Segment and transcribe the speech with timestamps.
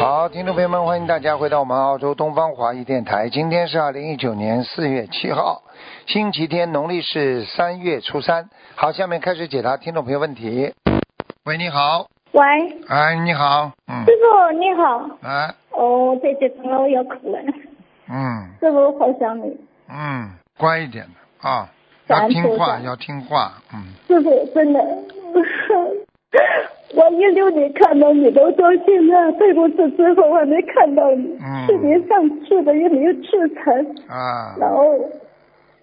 [0.00, 3.28] 好，听众朋友们，欢迎大家回到我们澳洲东方华语电台。
[3.28, 5.62] 今天是二零一九年四月七号，
[6.06, 8.48] 星期天，农历是三月初三。
[8.76, 10.72] 好，下面开始解答听众朋友问题。
[11.44, 12.06] 喂，你好。
[12.30, 12.44] 喂，
[12.88, 13.72] 哎，你好。
[13.88, 14.04] 嗯。
[14.04, 15.10] 师傅你好。
[15.22, 15.52] 哎。
[15.70, 17.40] 哦，这接通了，我要哭了。
[18.08, 18.48] 嗯。
[18.60, 19.58] 师傅我好想你。
[19.88, 21.68] 嗯，乖一点的啊，
[22.06, 23.54] 要听话，要听话。
[23.74, 23.82] 嗯。
[24.06, 24.80] 师傅真的。
[26.94, 31.36] 我一六年看到你，都到现在对不起，之后我还没看到你。
[31.38, 31.66] 嗯。
[31.66, 33.94] 去年上次的也没有去成。
[34.08, 34.56] 啊。
[34.58, 34.98] 然后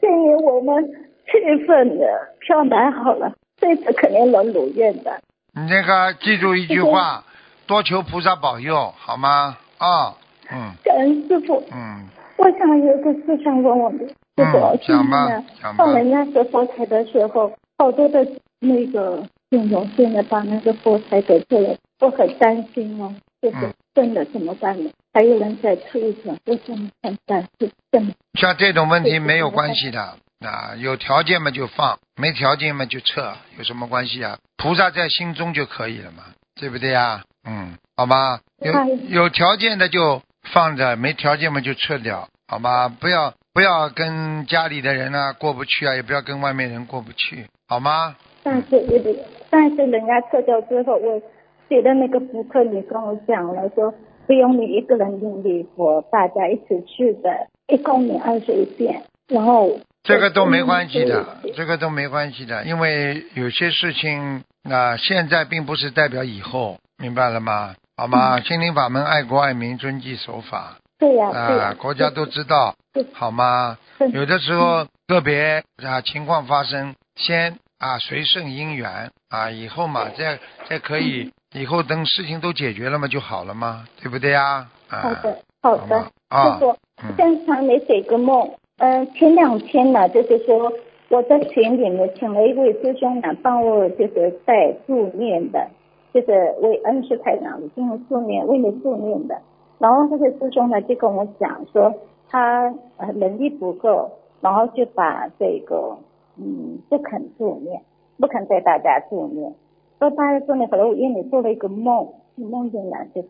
[0.02, 0.84] 建议我们
[1.26, 2.05] 七月份的
[2.40, 5.12] 票买好了，这次肯定能如愿的。
[5.54, 7.24] 你那个记住一句话，
[7.68, 9.57] 多求菩萨保佑，好吗？
[9.77, 10.16] 啊，
[10.51, 10.72] 嗯。
[10.84, 11.62] 感恩师傅。
[11.72, 12.07] 嗯。
[12.38, 15.27] 我想有个事想问问你，师傅，讲吧，
[15.62, 15.85] 讲吧。
[15.85, 18.26] 放人家做佛台的时候，好多的
[18.60, 19.24] 那个。
[19.55, 23.55] 金融现在把那个佛台给做了，我很担心哦，就是
[23.93, 24.91] 真的怎么办呢？
[25.13, 28.13] 还有人在推着，我真的很担心，真的。
[28.33, 30.01] 像这种问题没有关系的
[30.41, 34.37] 啊，有条件嘛就放，没条件嘛就撤，有什么关系啊？
[34.57, 36.26] 菩萨在心中就可以了嘛，
[36.59, 37.23] 对不对呀？
[37.48, 38.73] 嗯，好吧，有
[39.07, 42.89] 有条件的就放着，没条件嘛就撤掉，好吗？
[42.89, 48.17] 不要不要跟家里的人啊过不去啊，也不要跟外面人过不去，好吗？
[48.43, 49.11] 但是也得，
[49.49, 51.21] 但是人家撤掉之后，我
[51.70, 53.93] 写的那个补课，你跟我讲了，说
[54.27, 67.75] 不用你一个人念礼佛，大家一起去的，一共念二十一遍，然后这个都没关系的，这个都没关系的，因为有些事情啊，现在并不是代表以后，明白了吗？
[67.97, 68.40] 好吗？
[68.41, 70.77] 心灵法门，爱国爱民，遵纪守法。
[71.00, 72.75] 对呀，啊，国家都知道，
[73.13, 73.77] 好吗？
[74.13, 77.57] 有的时候个别啊情况发生，先。
[77.78, 84.68] 啊，随顺因缘啊，以后嘛，再再可以，以后等事情都解决了嘛，就好了嘛，对不对呀？
[84.88, 86.75] 好的，好的，师傅，
[87.18, 90.72] 经常你给个梦，嗯，前两天呢，就是说
[91.09, 95.69] 我在群里面请了一位师兄呢，帮我就是带助念的，
[96.13, 99.42] 就是为恩师太长进行助念，为你助念的。
[99.80, 101.94] 然后这个师兄呢就跟我讲说，
[102.30, 105.97] 他呃能力不够，然后就把这个。
[106.38, 107.81] 嗯，不肯助念，
[108.19, 109.53] 不肯带大家助念。
[110.00, 113.28] 说大家助念，后来我夜里做了一个梦，梦见呢，就是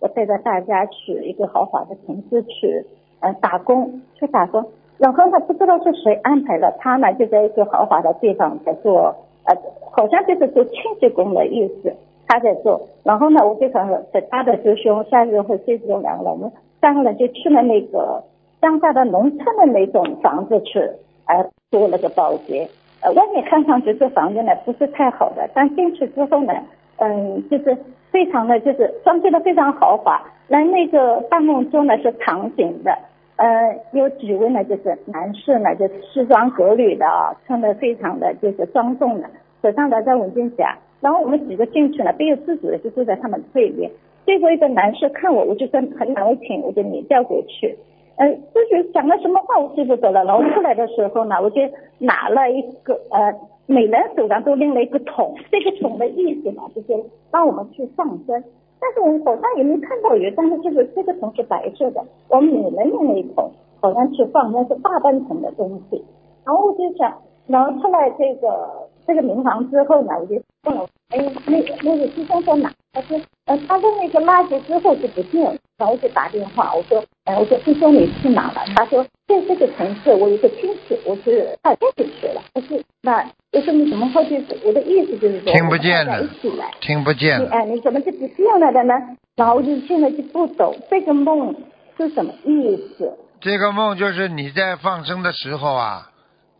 [0.00, 2.84] 我带着大家去一个豪华的城市去，
[3.20, 4.64] 呃，打工，去打工。
[4.98, 9.14] 然后他不知道是谁安排了，他呢就在一个豪华的地方在做，
[9.44, 9.54] 呃，
[9.90, 11.92] 好像就是做清洁工的意思，
[12.26, 12.80] 他在做。
[13.02, 16.50] 然后呢，我就和他的师兄三个人和这兄两个人，我们
[16.80, 18.24] 三个人就去了那个
[18.62, 20.80] 乡下的农村的那种房子去。
[21.26, 22.68] 呃，做了个保洁，
[23.02, 26.52] 呃，外面看上去这房子呢不是太好的，但进去之后呢，
[26.98, 27.76] 嗯，就是
[28.10, 30.22] 非常的就是装修的非常豪华。
[30.48, 32.96] 那那个办公桌呢是长形的，
[33.36, 39.28] 呃，有几位呢就是男士呢就西装革履的啊，穿的非常的就是庄重的，
[39.62, 40.76] 手上拿着文件夹。
[41.00, 43.90] 然后我们几个进去了，不由自主的就坐在他们对面。
[44.24, 47.76] 最后一个男士看我，我就说很难为情，我就你调过去。
[48.16, 50.24] 呃，就是讲了什么话我记不得了。
[50.24, 51.60] 然后出来的时候呢，我就
[51.98, 53.34] 拿了一个呃，
[53.66, 55.34] 每人手上都拎了一个桶。
[55.50, 58.44] 这个桶的意思嘛，就是帮我们去放生。
[58.78, 63.50] 但是我们好像也没看到鱼，但是就是这个桶是白色的，我们每人拎了一桶，
[63.80, 66.04] 好像去放生是大半桶的东西。
[66.44, 67.12] 然后我就想，
[67.46, 68.68] 然后出来这个
[69.06, 72.70] 这个民房之后呢，我就问了，哎，那个那个师兄在哪？
[72.92, 75.54] 他说，呃，他在那个垃圾之后就不见了。
[75.78, 78.64] 然后我就打电话，我说，哎，我说师兄你去哪了？
[78.74, 82.40] 他说在这个城市，我有个亲戚，我是到这里去了。
[82.54, 83.22] 我说那
[83.52, 84.42] 我说你怎么会去？
[84.64, 87.50] 我的意思就是说，听不见了，一起来，听不见了。
[87.50, 88.94] 哎，你怎么就不见了的呢？
[89.36, 91.54] 然后我就现在就不懂这个梦
[91.98, 93.12] 是什么意思。
[93.42, 96.10] 这个梦就是你在放生的时候啊，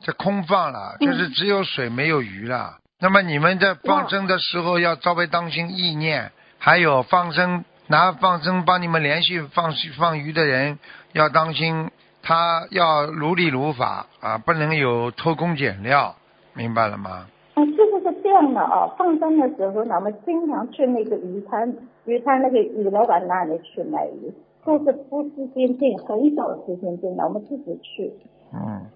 [0.02, 2.76] 这空放了，就是只有水没有鱼了。
[3.00, 7.64] 那么你们在放生的时候要稍微当心意念，还有放生。
[7.88, 10.78] 拿放生帮你们连续放放鱼的人
[11.12, 11.90] 要当心，
[12.22, 16.16] 他要如理如法啊，不能有偷工减料，
[16.54, 17.26] 明白了吗？
[17.54, 18.88] 啊，就是是这样的啊。
[18.98, 21.74] 放生的时候呢，我们经常去那个鱼摊，
[22.04, 24.34] 鱼摊那个鱼老板那里去买鱼，
[24.64, 28.12] 都是不时间进，很少时间进的，我们自己去。
[28.52, 28.86] 嗯，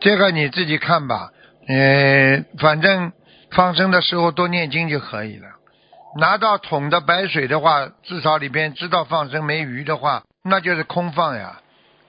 [0.00, 1.32] 这个你自己看吧。
[1.68, 3.12] 呃，反正
[3.52, 5.46] 放生的时候多念经就可以了。
[6.16, 11.60] 拿到桶的白水的话，至少里边知道放生没鱼的话，那就是空放呀，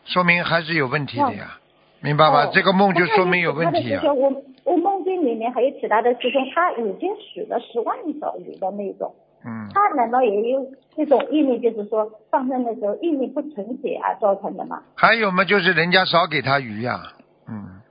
[0.05, 1.59] 说明还是有问题的呀，
[2.01, 2.47] 明白吧？
[2.51, 4.01] 这个梦就说明有问题啊。
[4.05, 4.31] 我
[4.63, 9.13] 我梦境里面还有其他的师兄，他已经许了十万条鱼的那种。
[9.45, 9.69] 嗯。
[9.73, 10.65] 他难道也有
[10.95, 14.81] 这种意念，就是说放生的时候意念不纯洁啊造成的吗？
[14.95, 17.13] 还有嘛，就是人家少给他鱼呀，
[17.47, 17.81] 嗯。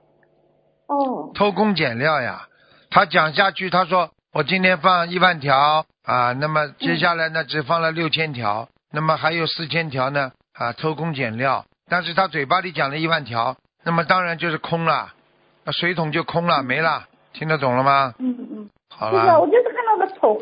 [0.87, 1.31] 哦。
[1.33, 2.47] 偷工减料呀，
[2.89, 5.85] 他讲下去，他说我今天放一万条。
[6.03, 11.63] 啊，那么接下来呢，只放了六千条，那么还有四千条呢，啊，偷工减料。
[11.87, 15.13] 但是他嘴巴里讲了一万条，那么当然就是空了，
[15.63, 17.05] 那水桶就空了，没了。
[17.33, 18.15] 听得懂了吗？
[18.17, 18.69] 嗯嗯。
[18.89, 19.21] 好了。
[19.21, 20.41] 是的，我就是看到个桶，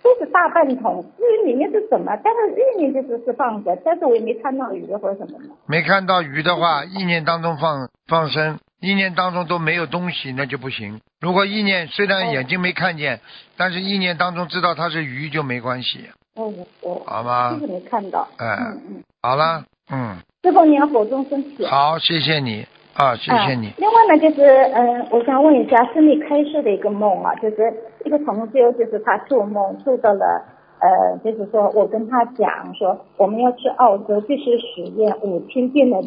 [0.00, 5.44] 都是大半桶，至于里面是什么，但是意念就是是放着，但是我也没看到鱼或者什么的。
[5.66, 8.60] 没看到鱼的话，意念当中放放生。
[8.84, 11.00] 意念当中都没有东西，那就不行。
[11.20, 13.18] 如果意念虽然眼睛没看见，
[13.56, 16.04] 但是意念当中知道它是鱼就没关系。
[16.36, 16.52] 哦
[16.82, 17.52] 哦，好吗？
[17.54, 18.28] 就是没看到。
[18.36, 20.16] 哎，嗯嗯，好了，嗯。
[20.42, 21.64] 师傅你要保重身体。
[21.64, 23.72] 好，谢谢你啊，谢谢你。
[23.78, 27.72] 另外呢，就是嗯，我想问一下，是你开设的一个梦啊，就是
[28.04, 30.44] 一个同修，就是他做梦做到了，
[30.80, 36.02] 呃，就是说我跟他讲说，我们要去澳洲，必须许愿五千遍的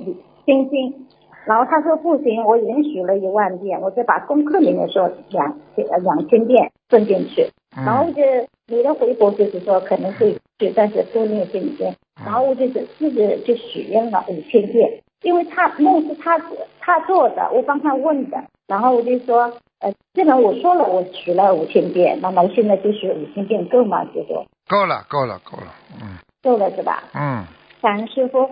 [0.45, 1.06] 心经。
[1.47, 7.47] 然后他说不行，我已经许了一万遍，我再把功课里面说两呃两千遍顺进去。
[7.73, 8.21] 然后就
[8.67, 11.88] 你的回国就是说可能会去，但是多念心经。
[12.25, 16.38] 然后我就是自己就许愿了五千遍，因为他梦是他
[16.81, 18.44] 他做的，我帮他问的。
[18.67, 19.44] 然后我就说，
[19.79, 24.03] 呃，既然我说了我许了五千遍，那么现在就许五千遍够吗？
[24.11, 27.03] 师傅够了，够了，够了，嗯，够了是吧？
[27.13, 27.45] 嗯，
[27.81, 28.49] 感恩师傅。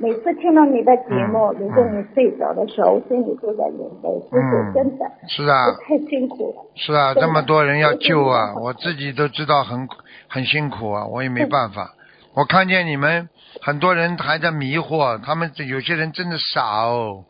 [0.00, 6.64] 每次听到你的节目，如果你睡着的时候，心里都在流泪，师傅真的，是啊，太辛苦了。
[6.74, 9.86] 是啊，这么多人要救啊，我自己都知道很
[10.26, 11.92] 很辛苦啊，我也没办法。
[12.34, 13.28] 我看见你们
[13.60, 17.24] 很多人还在迷惑，他们有些人真的傻哦，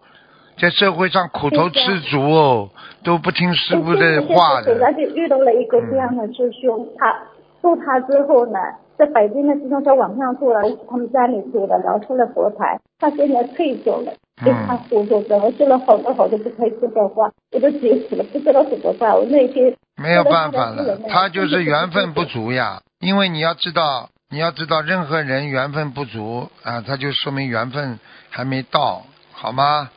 [0.56, 2.70] 在社会上苦头吃足哦，
[3.02, 4.92] 都不听师傅的话的。
[4.92, 7.12] 就遇到了一个这样的师兄，他
[7.60, 8.60] 渡他之后呢？
[9.00, 10.60] 在北京的师兄在网上做了，
[10.90, 14.12] 他们家里做的，然后出了佛台，他现在退休了，
[14.44, 19.16] 被他糊涂的，我说了好多好多不开心的话，我都急死了，不知道怎么办。
[19.16, 22.82] 我那天没有办法了，他就是缘分不足呀。
[22.98, 27.98] 因为你要知道，你要知道，任何人缘分不足啊，他就说明缘分
[28.28, 29.02] 还没到，
[29.32, 29.88] 好吗？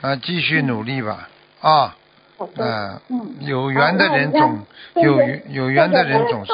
[0.00, 1.28] 啊，继续努力吧，
[1.60, 1.94] 啊，
[2.56, 2.98] 嗯，
[3.42, 4.58] 有缘的人总
[4.96, 5.16] 有
[5.48, 6.52] 有缘的人总是。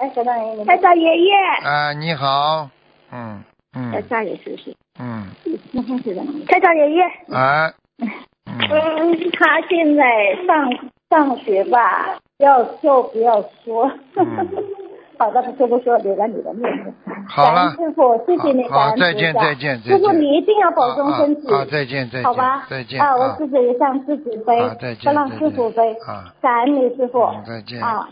[0.00, 1.30] 哎，小大爷，太少爷爷。
[1.62, 2.70] 啊，你好，
[3.12, 3.44] 嗯
[3.76, 3.92] 嗯。
[3.92, 4.74] 在家里是不是？
[4.98, 5.26] 嗯。
[5.72, 6.42] 那他是在哪里？
[6.46, 7.02] 太少爷爷。
[7.34, 7.70] 哎。
[8.48, 10.02] 嗯，他现在
[10.46, 10.72] 上
[11.10, 13.90] 上学吧，要就不要说。
[15.18, 16.90] 好的，不说不说，留在你的面子。
[17.28, 17.70] 好了。
[17.72, 19.82] 师傅，谢谢你，好，再见再见再见。
[19.82, 21.46] 师傅，你一定要保重身体。
[21.46, 22.24] 好，再见再见。
[22.24, 22.66] 好吧。
[22.70, 22.98] 再见。
[22.98, 24.58] 啊，我自己也向自己背，
[25.04, 25.92] 不让师傅背。
[26.06, 26.32] 啊。
[26.40, 27.28] 感恩你，师傅。
[27.46, 27.82] 再见。
[27.82, 28.08] 啊。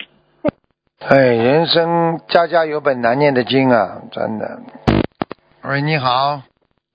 [1.01, 4.61] 哎，人生家家有本难念的经啊，真的。
[5.63, 6.43] 喂，你好。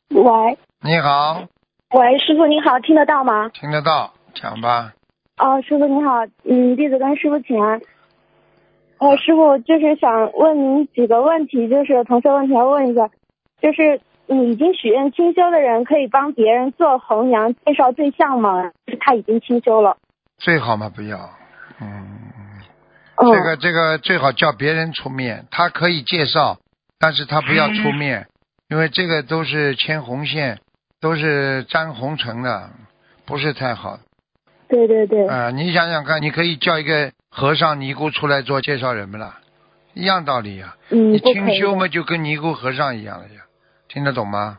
[0.10, 0.58] 喂。
[0.82, 1.44] 你好。
[1.92, 3.50] 喂，师傅你好，听得到吗？
[3.54, 4.92] 听得到，讲吧。
[5.38, 7.80] 哦，师傅你好，嗯，弟子跟师傅请安。
[8.98, 13.10] 呃，师傅就是想问您几个问题，就是同学问题要问一下，
[13.62, 18.72] 就是你已经许愿清修的人，可以帮别人做红娘介绍对象吗？
[18.86, 19.96] 是他已经清修了。
[20.38, 21.18] 最好嘛，不要。
[21.80, 22.20] 嗯。
[23.18, 26.58] 这个这个最好叫别人出面，他可以介绍，
[27.00, 28.28] 但是他不要出面，
[28.70, 30.60] 因为这个都是牵红线，
[31.00, 32.70] 都是沾红尘的，
[33.26, 34.00] 不是太好。
[34.68, 35.28] 对对对。
[35.28, 39.40] 啊，你想想看，你可以叫一个和尚尼姑出来做介绍人不啦？
[39.94, 40.76] 一样道理呀。
[40.90, 43.42] 嗯，你清修嘛，就跟尼姑和尚一样的呀，
[43.88, 44.58] 听得懂吗？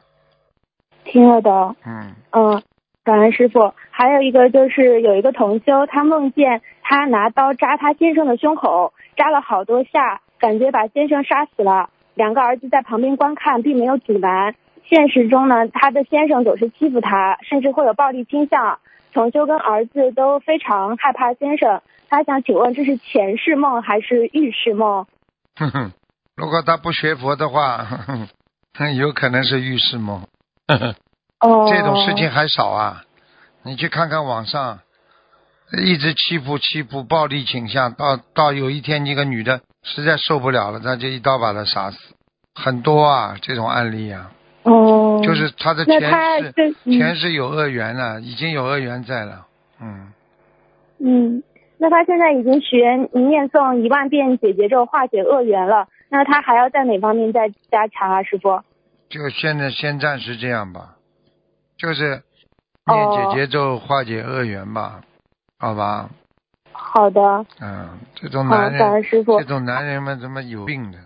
[1.04, 1.76] 听得懂。
[1.84, 2.14] 嗯。
[2.30, 2.62] 嗯。
[3.02, 11.91] 感恩师傅，还有一个就是有一个同修，他梦见他拿刀扎他先生的胸口，扎了好多下，感觉把先生杀死了。
[12.14, 14.55] 两个儿子在旁边观看，并没有阻拦。
[14.85, 18.79] 现实中呢，他的先生总是欺负他，甚至会有暴力倾向。
[19.14, 21.81] 同修跟儿子都非常害怕先生。
[22.11, 25.07] 他想请问，这是前世梦还是预示梦？
[25.57, 25.93] 哼哼，
[26.37, 28.29] 如果他不学佛的话，哼
[28.75, 30.21] 哼，有可能是预示梦。
[30.69, 30.95] 呵 呵。
[31.71, 33.03] 这种事情还少啊！
[33.62, 34.81] 你去看看网上，
[35.73, 41.99] 一直欺负、欺负、暴力倾向，到到有一天，一个女的实在受不了了，他就一刀把他杀死，
[42.54, 44.30] 很多啊，这种案例啊。
[44.62, 45.21] 哦。
[45.25, 46.00] 就是他的前
[46.52, 49.47] 世前世有恶缘了，已经有恶缘在了，
[49.80, 50.12] 嗯。
[50.99, 51.42] 嗯，
[51.78, 58.62] 那他现在已经许愿念诵一万遍解结咒化解恶缘了，那他还要在哪方面再加强啊，师傅？
[59.09, 60.97] 就现在先暂时这样吧，
[61.76, 62.23] 就是
[62.87, 65.02] 念解结咒化解恶缘吧，
[65.64, 66.11] 好吧？
[66.73, 67.47] 好的。
[67.59, 69.38] 嗯，这种男人，感恩师傅。
[69.38, 70.99] 这种男人们怎么有病的？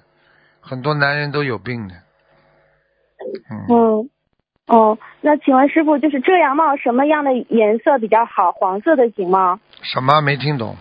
[0.60, 1.94] 很多男人都有病的。
[3.70, 4.10] 嗯。
[4.66, 8.50] 哦，那请问师傅，就是遮阳帽什么样的颜色比较好？
[8.50, 9.60] 黄色的行吗？
[9.82, 10.74] 什么没听懂？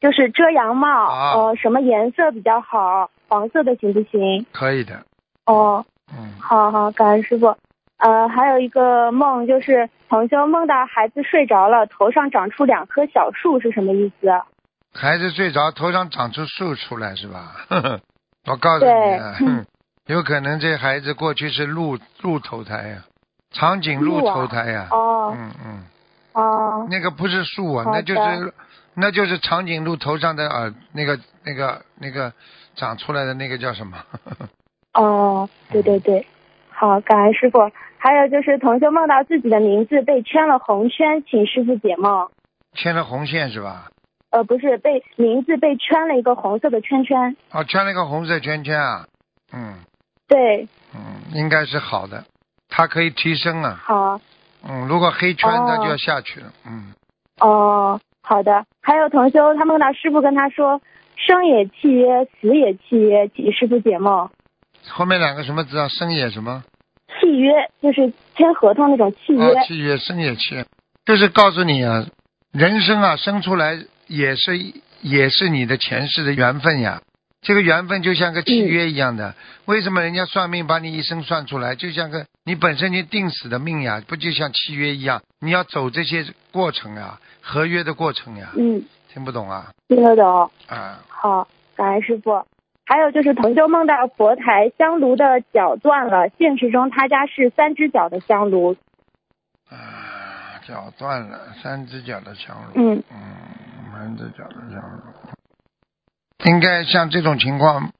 [0.00, 3.10] 就是遮阳帽，呃，什么颜色比较好？
[3.28, 4.44] 黄色的行不行？
[4.52, 5.04] 可以的。
[5.46, 7.56] 哦，嗯，好好，感恩师傅。
[8.00, 14.28] 呃，还有一个梦，就是同修梦到孩子睡着了，头上长出两棵小树，是什么意思？
[14.92, 17.56] 孩子睡着，头上长出树出来是吧？
[18.46, 19.36] 我告诉你啊，
[20.06, 23.04] 有可能这孩子过去是鹿鹿投胎呀。
[23.52, 25.84] 长颈鹿投胎呀，哦，嗯嗯，
[26.32, 28.52] 哦，那个不是树啊，那就是
[28.94, 32.32] 那就是长颈鹿头上的耳，那个那个那个
[32.76, 33.98] 长出来的那个叫什么？
[34.94, 36.24] 哦，对对对，
[36.70, 37.58] 好，感恩师傅。
[38.02, 42.30] 还有就是同修梦到自己的名字被圈了红圈，请师傅解梦。
[42.72, 43.90] 圈了红线是吧？
[44.30, 47.36] 呃，不是，被名字被圈了一个红色的圈圈。
[47.52, 49.06] 哦，圈了一个红色圈圈啊，
[49.52, 49.74] 嗯。
[50.26, 50.66] 对。
[50.94, 52.24] 嗯，应该是好的。
[52.70, 53.78] 它可以提升啊。
[53.82, 54.20] 好。
[54.66, 56.46] 嗯，如果黑圈，它就要下去了。
[56.66, 56.94] 嗯。
[57.40, 58.64] 哦，好的。
[58.80, 60.80] 还有同修，他梦到师傅跟他说
[61.16, 64.30] ：“生也契约，死也契约。”请师傅解梦。
[64.88, 65.88] 后面两个什么字啊？
[65.88, 66.64] 生也什么？
[67.20, 69.54] 契约就是签合同那种契约。
[69.66, 70.66] 契约，生也契约，
[71.04, 72.06] 就是告诉你啊，
[72.52, 74.58] 人生啊，生出来也是
[75.02, 77.02] 也是你的前世的缘分呀。
[77.42, 79.34] 这个缘分就像个契约一样的，
[79.64, 85.22] 为什么人家算命把你一生算出来，就像个你本身就定死的命呀，不就像契约一样？
[85.40, 88.50] 你要走这些过程啊，合约的过程呀。
[88.56, 88.82] 嗯。
[89.12, 89.72] 听不懂啊？
[89.88, 90.50] 听得懂。
[90.68, 91.00] 啊。
[91.08, 92.44] 好，感恩师傅。
[92.90, 98.76] 还有就是同修梦到佛台香炉的脚断了，现实中他家是三只脚的香炉。
[99.70, 102.72] 啊，脚断了，三只脚的香炉。
[102.74, 103.04] 嗯。
[103.12, 105.02] 嗯，三只脚的香炉。
[106.44, 107.92] 应该像这种情况，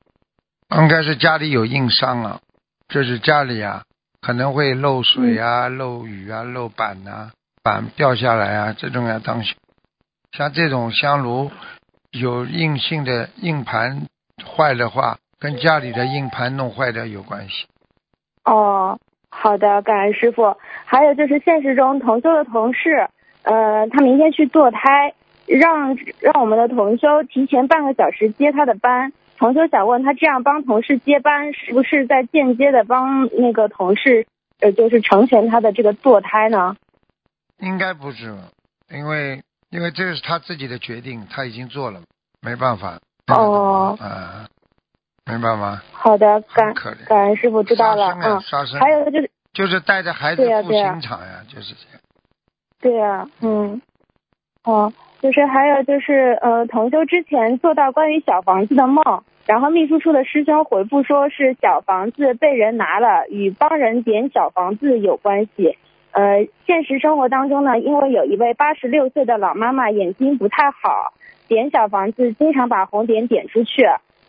[0.76, 2.40] 应该是家里有硬伤啊，
[2.88, 3.84] 就是家里啊
[4.20, 7.30] 可能会漏水啊、漏雨啊、漏板呐，
[7.62, 9.54] 板掉下来啊，这种要当心。
[10.32, 11.52] 像这种香炉
[12.10, 14.08] 有硬性的硬盘
[14.44, 17.66] 坏的话，跟家里的硬盘弄坏的有关系。
[18.44, 18.98] 哦，
[19.30, 20.56] 好的，感恩师傅。
[20.84, 23.08] 还有就是现实中同修的同事，
[23.42, 25.14] 呃，他明天去堕胎。
[25.46, 29.12] 让让我们的同修提前半个小时接他的班。
[29.36, 34.28] 同修想问他，这样帮同事接班，是不是在间接的帮那个同事，
[34.60, 36.76] 呃，就是成全他的这个堕胎呢？
[37.58, 38.36] 应该不是，
[38.90, 42.02] 因为因为这是他自己的决定，他已经做了，
[42.40, 43.00] 没办法。
[43.36, 43.98] 哦。
[44.00, 44.46] 啊，
[45.26, 45.82] 明白吗？
[45.92, 46.74] 好的，感
[47.06, 48.16] 感恩师傅知道了。
[48.22, 48.40] 嗯。
[48.80, 49.30] 还有就是。
[49.52, 52.00] 就是带着孩子赴刑场呀，就是这样。
[52.80, 53.82] 对呀，嗯。
[54.64, 54.92] 哦。
[55.20, 65.76] 就是还有就是，呃，同修之前做到关于小房子的梦，然后秘书处的师兄回复说是小房子被人拿了，与帮人点小房子有关系。
[66.12, 71.12] 呃，现实生活当中呢，因为有一位八十六岁的老妈妈眼睛不太好，
[71.50, 73.82] 点小房子经常把红点点出去，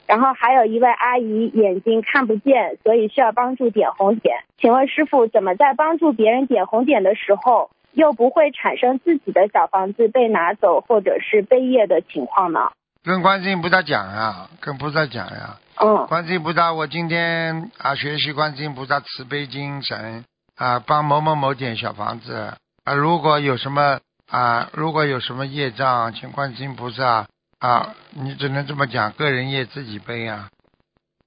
[0.08, 4.36] 然后还有一位阿姨眼睛看不见，所以需要帮助点红点。
[4.58, 7.70] 请问师傅，怎么在帮助别人点红点的时候？
[7.94, 12.72] 又不会产生自己的小房子被拿走或者是被业的情况呢？
[13.04, 15.58] 跟观世音菩萨讲呀，跟菩萨讲呀。
[15.76, 16.08] 嗯。
[16.08, 20.24] 观世音菩萨，我今天啊学习观世音菩萨慈悲精神
[20.56, 22.54] 啊，帮某某某点小房子
[22.86, 24.00] 啊，如果有什么
[24.32, 27.28] 啊，如果有什么业障，请观世音菩萨
[27.60, 30.50] 啊，你只能这么讲，个人业自己背啊。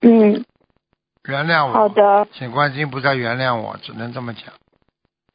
[0.00, 0.44] 嗯。
[1.28, 1.72] 原谅我。
[1.72, 2.26] 好的。
[2.32, 4.44] 请观世音菩萨原谅我，只能这么讲。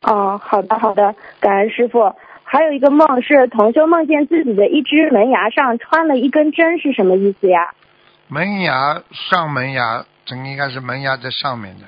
[0.01, 2.15] 哦，好的好的，感恩师傅。
[2.43, 7.75] 还有一个梦是同修梦见自己的一只门牙上穿了一根针，是什么意思呀？
[8.27, 11.85] 门牙上门牙，这应该是门牙在上面的。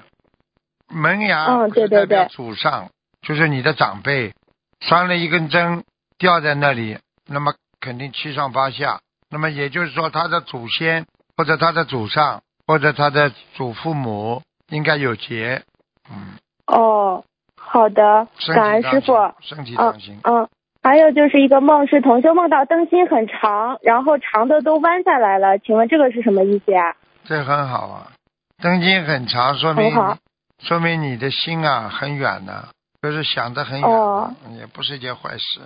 [0.88, 2.90] 门牙嗯，对对对，祖上
[3.24, 4.34] 就是你的长辈，
[4.82, 5.84] 穿了一根针
[6.18, 9.00] 掉在那里，那么肯定七上八下。
[9.30, 11.06] 那么也就是说，他的祖先
[11.38, 15.64] 或者他的祖上或者他的祖父母应该有劫。
[16.10, 16.34] 嗯。
[16.68, 17.24] 哦。
[17.56, 19.14] 好的，感恩师傅。
[19.40, 20.20] 身体当心。
[20.24, 20.50] 嗯，
[20.84, 26.98] 还有就是一个梦，是同修梦到灯芯很长，然后长的都弯下来了，请问这个是什么意思呀？
[27.24, 28.12] 这很好啊，
[28.62, 29.94] 灯芯很长，说明
[30.60, 32.68] 说明你的心啊很远的，
[33.02, 33.90] 就是想的很远，
[34.60, 35.60] 也不是一件坏事。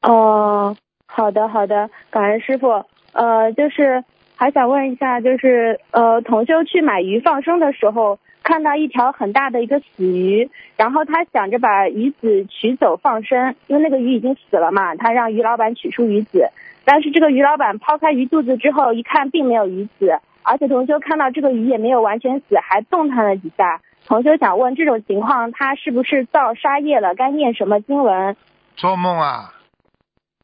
[0.00, 0.74] 哦，
[1.06, 2.86] 好的好的，感恩师傅。
[3.12, 4.02] 呃，就是
[4.36, 16.48] 还想问一下，就是呃，同修去买鱼放生的时候，看到一条很大的一个死鱼，然后他想着把鱼子取走放生，因为那个鱼已经死了嘛，他让鱼老板取出鱼子，
[16.86, 23.82] 但是这个鱼老板抛开鱼肚子之后，一看并没有鱼子，而且同修看到这个鱼也没有完全死，还动弹了几下。
[24.06, 27.14] 同修想问，这种情况他是不是造杀业了？
[27.14, 28.36] 该念什么经文？
[28.76, 29.54] 做梦啊？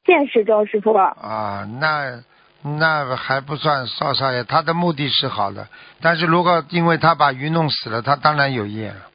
[0.05, 0.93] 现实中，师傅。
[0.93, 2.23] 啊，那
[2.63, 5.67] 那还不算造杀业，他的目的是好的，
[6.01, 9.11] 但是如果因为他把鱼弄死了，他当然有业了。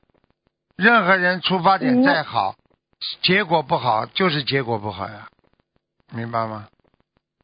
[0.75, 2.55] 任何人出发点再好，
[3.21, 5.27] 结果不好就是结果不好呀，
[6.13, 6.67] 明白吗？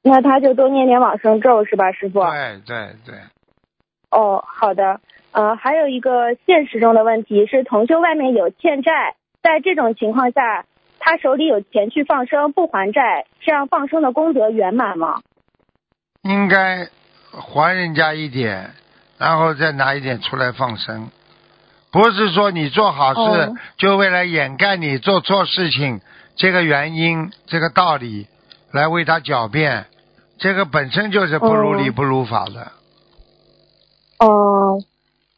[0.02, 2.22] 那他就多念念往生咒是吧，师傅？
[2.22, 3.16] 对对对。
[4.12, 5.00] 哦，好的。
[5.32, 10.66] 呃，还有一个现实中的问题是，同修外面有欠债，在这种情况下，
[11.00, 15.22] 他手里有钱去放生不还债，这样放生的功德圆满吗？
[16.24, 16.88] 应该
[17.32, 18.72] 还人家一点，
[19.20, 21.10] 然后再拿一点出来放生，
[21.92, 26.02] 不是说你做好事就为了掩盖你做错事情
[26.36, 28.28] 这个原因、这个道理
[28.72, 29.86] 来为他狡辩，
[30.40, 32.62] 这个本身就是不如理不如法的。
[32.62, 32.72] 哦。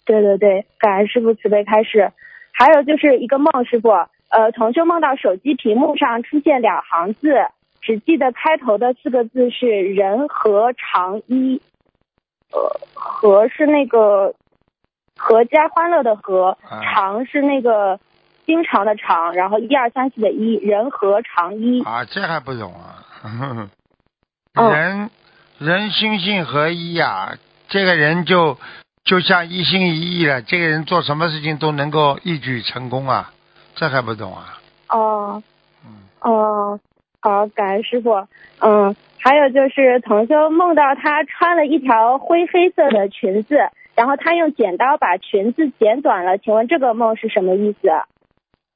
[0.05, 2.11] 对对对，感恩师傅慈悲开示。
[2.51, 3.89] 还有就是一个梦，师傅，
[4.29, 7.33] 呃，同修梦到手机屏幕上出现两行字，
[7.81, 11.61] 只记得开头的四个字是“人和长一”，
[12.51, 14.33] 呃，和是那个
[15.15, 17.99] 阖家欢乐的和，长是那个
[18.45, 21.81] 经常的长，然后一二三四的一，人和长一。
[21.83, 23.69] 啊，这还不懂啊？
[24.71, 25.09] 人
[25.59, 27.37] 人心性合一呀，
[27.69, 28.57] 这个人就。
[29.05, 33.31] 就像一心一意了，这个人做什么事情都能够一举成功啊，
[33.73, 34.59] 这还不懂啊？
[34.87, 35.41] 哦，
[35.83, 36.79] 嗯，哦，
[37.19, 38.27] 好，感恩师傅。
[38.59, 43.55] 嗯，还有就是同修梦到他穿了一条灰黑色的裙子，
[43.95, 47.89] 然后他用剪刀把裙子剪短了，请问这个梦是什么意思？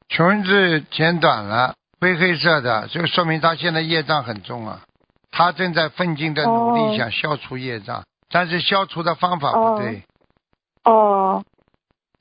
[0.09, 4.81] 裙子剪短了，灰黑色的，就说明他现在业障很重啊，
[5.29, 10.01] 他正在奋进的努力想消除业障，但是消除的方法不对。
[10.83, 11.43] 哦，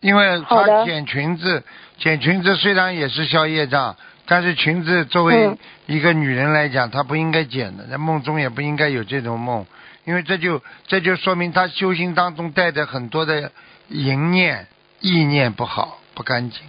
[0.01, 1.65] 因为他剪裙子，
[1.97, 3.97] 剪裙子虽然也是消业障，
[4.27, 9.65] 但是裙子作为一个女人来讲，她不应该剪的，在梦中也不应该有这种梦，
[10.05, 13.51] 因为这就这就说明她修行当中带着很多的
[13.89, 14.67] 淫念、
[15.01, 16.61] 意念不好、不干净。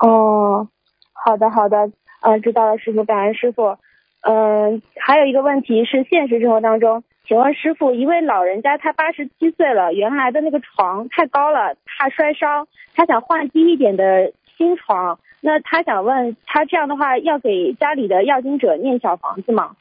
[0.00, 0.68] 哦，
[1.12, 1.90] 好的好的，
[2.22, 3.76] 嗯，知道了，师傅，感恩师傅。
[4.22, 7.04] 嗯，还有一个问题是现实生活当中。
[7.30, 12.66] 请问师傅，一位老人家他八十七岁了，原来的那个床太高了，怕摔伤，
[12.96, 15.20] 他想换低一点的新床。
[15.40, 19.76] 那他想问他这样的话，要给家里的要经者念小房子吗？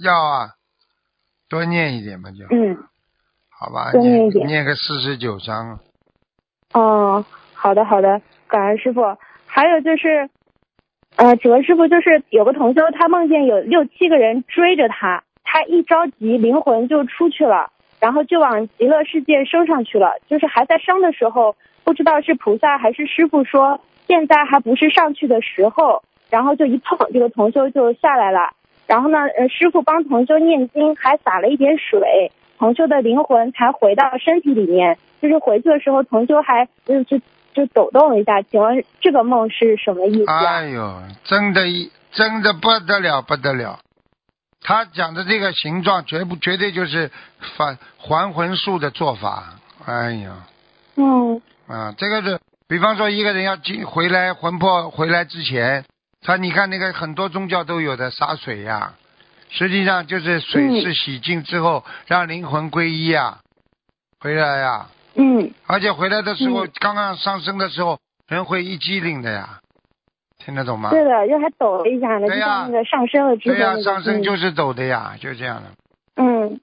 [0.00, 0.50] 要啊，
[1.48, 2.44] 多念一点嘛就。
[2.54, 2.78] 嗯。
[3.50, 5.80] 好吧，多念一点，念个四十九章。
[6.72, 9.02] 哦，好的好的，感恩师傅。
[9.46, 10.30] 还有就是，
[11.16, 15.24] 呃，请问师傅，就是有个同修，他梦见有六七个人追着他。
[15.54, 20.14] 他一着急，灵魂就出去了，然后就往极乐世界升上去了。
[20.28, 26.02] 就是还在升的时候，不知道是菩萨还是师傅说，现在还不是上去的时候。
[26.28, 28.50] 然后就一碰，这个同修就下来了。
[28.88, 34.98] 然后呢，呃，师傅帮同修念经，还洒了一点水，同修的灵魂才回到身体里面。
[35.22, 37.20] 就是回去的时候，同修还就就
[37.54, 38.42] 就抖动了一下。
[38.42, 40.24] 请问这个梦是什么意思？
[40.26, 41.60] 哎呦，真的，
[42.10, 43.78] 真的不得了，不得了。
[44.64, 47.10] 他讲的这个形状，绝不绝对就是
[47.56, 49.60] 反还魂术的做法。
[49.84, 50.46] 哎呀，
[50.96, 55.84] 嗯，啊，这个是，比方说一个人要进回来魂魄回来之前，
[56.22, 58.94] 他你看那个很多宗教都有的洒水呀，
[59.50, 63.40] 实际上就是水是洗净之后让灵魂归一啊，
[64.18, 64.86] 回来呀。
[65.14, 65.52] 嗯。
[65.66, 69.60] 而且回来的时候，刚刚上升的时候，人会一激灵的呀。
[70.44, 70.90] 听得懂吗？
[70.90, 73.56] 对的，就还抖了一下呢，就像那个上升了之后。
[73.56, 75.70] 对呀，上升就是抖的呀，就这样的。
[76.16, 76.60] 嗯，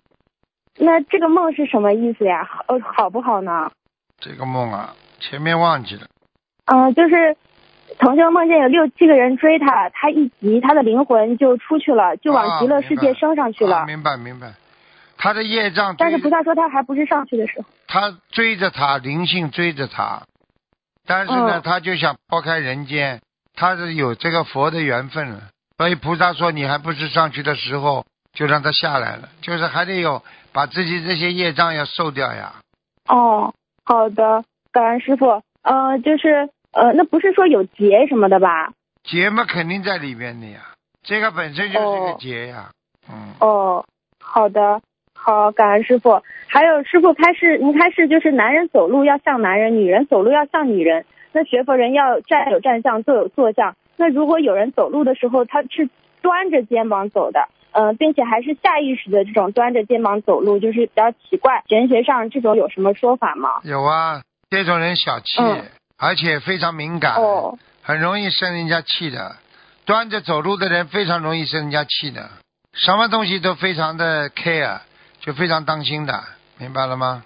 [0.78, 2.44] 那这个梦是什么意思呀？
[2.44, 3.72] 好，好不好呢？
[4.20, 6.06] 这个梦啊，前面忘记了。
[6.66, 7.36] 嗯，就是
[7.98, 13.86] 同学梦见有六七个人追他，他一急，他的灵魂就出去了，就往极乐世界升上去了。
[13.88, 14.54] 明白明白，
[15.18, 15.96] 他的业障。
[15.98, 17.66] 但是菩萨说他还不是上去的时候。
[17.88, 20.22] 他追着他，灵性追着他，
[21.08, 23.20] 但是呢，他就想抛开人间。
[23.56, 25.42] 他是有这个佛的缘分了，
[25.78, 32.56] 所以菩萨说你还不是上去的时候，就让他下来了，就是还得有把自己这些业障要受掉呀。
[33.08, 35.42] 哦，好的，感恩师傅。
[35.64, 38.72] 呃，就是呃，那不是说有劫什么的吧？
[39.04, 40.60] 劫嘛，肯定在里面的呀。
[41.04, 42.72] 这个本身就是一个劫呀。
[43.12, 43.34] 嗯。
[43.40, 43.86] 哦，
[44.20, 44.82] 好的，
[45.14, 46.24] 好，感恩师傅。
[46.48, 51.06] 还有师傅开示，您开示就是男人走路要像男人，女人走路要像女人。
[51.32, 53.76] 那学佛人要站有站相，坐有坐相。
[53.98, 55.90] 那如果有人走路的时候，他是
[56.22, 57.48] 端着肩膀走的。
[57.74, 61.64] 嗯，并且还是下意识的这种端着肩膀走路，就是比较奇怪。
[61.70, 63.62] 玄学上这种有什么说法吗？
[63.64, 65.42] 有啊，这种人小气，
[65.98, 69.38] 而且非常敏感，哦很容易生人家气的。
[69.86, 72.30] 端着走路的人非常容易生人家气的，
[72.74, 74.82] 什么东西都非常的 care，
[75.22, 76.22] 就非常当心的，
[76.58, 77.24] 明白了吗？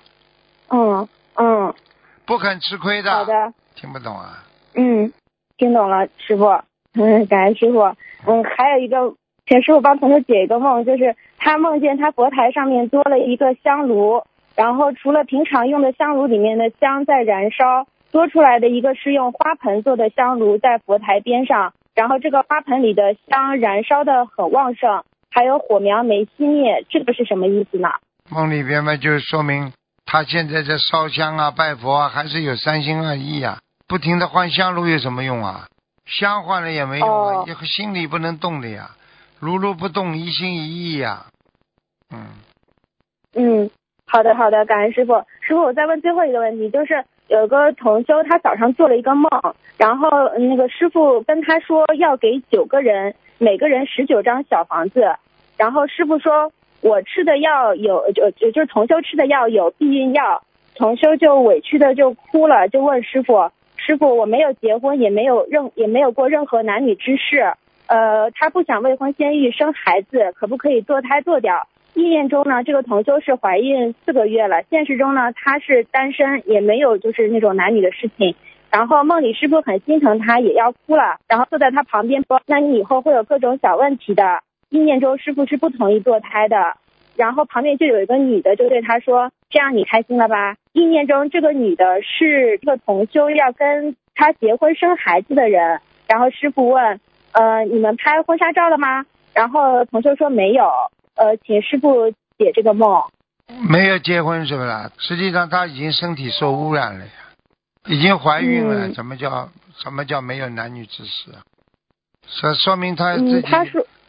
[0.69, 1.73] 嗯嗯。
[2.27, 3.11] 不肯吃亏的。
[3.11, 3.33] 好的。
[3.85, 4.43] 听不懂啊？
[4.73, 5.13] 嗯，
[5.57, 6.45] 听懂了，师傅。
[6.95, 7.81] 嗯， 感恩师傅。
[8.25, 9.13] 嗯，还有一个。
[9.47, 14.23] 请师傅帮同学解一个梦，就是他梦见他佛台上面多了一个香炉，
[14.55, 27.89] 然后除了平常用的香炉里面的香在燃烧，多出来的一个是用花盆做的香炉在佛台边上，然后这个花盆里的香燃烧的很旺盛，还有火苗没熄灭，这个是什么意思呢？
[28.31, 29.71] 梦里边嘛，就是说明
[30.07, 35.67] 他现在在烧香啊、拜佛啊，还是有三心二意啊，不停的换香炉有什么用啊？
[36.05, 38.91] 香换了也没用啊，心里不能动的呀。
[39.39, 41.25] 如如不动，一心一意呀。
[42.13, 42.27] 嗯。
[43.35, 43.69] 嗯，
[44.07, 45.13] 好的好的，感恩师傅。
[45.41, 49.29] 师傅，我再问最后一个问题，就是有个同修，他早上做了一个梦，
[49.77, 55.17] 然后那个师傅跟他说要给九个人，每个人十九张小房子，
[55.57, 60.43] 然后师傅说我吃的药有就就就是同修吃的药有避孕药，
[60.75, 63.51] 同修就委屈的就哭了，就问师傅，
[63.85, 67.53] 师傅我没有结婚，也没有任也没有过任何男女之事。
[67.85, 71.67] 呃，他不想未婚先孕生孩子，可不可以堕胎堕掉？
[71.93, 78.33] 意念中呢，这个同修是怀孕四个月了，现实中呢，他是单身，也没有就是那种男女的事情。
[78.71, 86.75] 然后梦里师傅很心疼他，也要哭了，然后坐在他旁边说：“那你以后会有各种小问题的。”意念中师傅是不同意堕胎的，
[87.15, 96.99] 然后旁边就有一个女的就对他说：“这样你开心了吧？”意念中这个女的是这个同修要跟他结婚生孩子的人，然后师傅问。
[97.38, 99.05] 呃，你们拍婚纱照了吗？
[99.34, 100.71] 然后同修说没有。
[101.15, 103.03] 呃，请师傅解这个梦。
[103.69, 104.91] 没有结婚是不是？
[104.99, 107.12] 实际上他已经身体受污染了呀，
[107.88, 108.88] 已经怀孕了。
[108.93, 111.31] 怎么叫什么叫没有男女之事？
[112.25, 113.47] 说说明他自己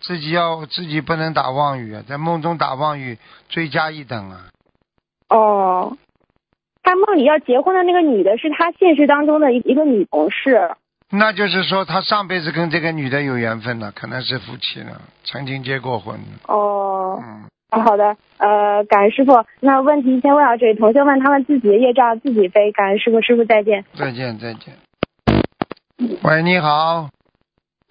[0.01, 3.19] 自己要自己不能打妄语啊，在梦中打妄语
[3.49, 4.47] 罪加一等啊。
[7.07, 10.73] 哦，他梦里要结婚的那个女的是他现实当中的一一个女同事。
[11.09, 16.19] 那就是说，他上辈子跟这个女的有缘分了，可能是夫妻了，曾经结过婚。
[16.49, 17.23] 哦，
[17.71, 19.45] 嗯，好的，呃，感恩师傅。
[19.61, 22.73] 那问题先问到这里，同学们他们自己的业障自己背。
[22.73, 23.85] 感恩师傅，师傅再见。
[23.95, 24.75] 再见，再见。
[26.25, 27.09] 喂，你好。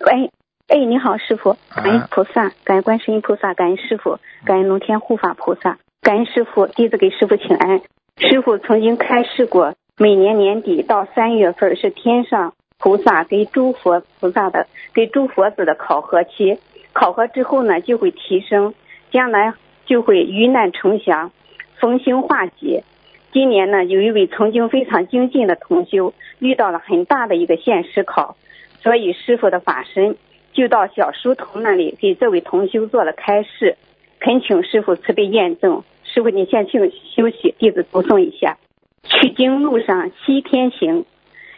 [0.05, 0.29] 喂，
[0.67, 7.79] 哎，你好，师傅，感恩菩萨，感恩观世音菩萨，感恩师傅，感恩龙天护法菩萨，感恩师傅，弟子给师傅请安。
[8.17, 12.53] 师傅曾经开示过，每年年底到三月份是天上。
[12.77, 16.59] 菩萨给诸佛菩萨的，给诸佛子的考核期，
[16.93, 18.73] 考核之后呢，就会提升，
[19.11, 19.53] 将来
[19.85, 21.31] 就会遇难成祥，
[21.79, 22.83] 逢凶化吉。
[23.31, 28.35] 今年呢，有一位曾经非常精进的同修，遇到了很大的一个现实考，
[28.81, 30.15] 所以师傅的法身
[30.53, 33.77] 就到小书童那里给这位同修做了开示，
[34.19, 35.83] 恳请师傅慈悲验证。
[36.15, 36.79] 师傅，你先去
[37.13, 38.57] 休息，弟子读诵一下：
[39.03, 41.03] 取经路上西天行。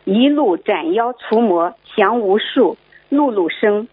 [0.03, 2.75] 一路斩妖除魔降无数，
[3.09, 3.87] 路路生，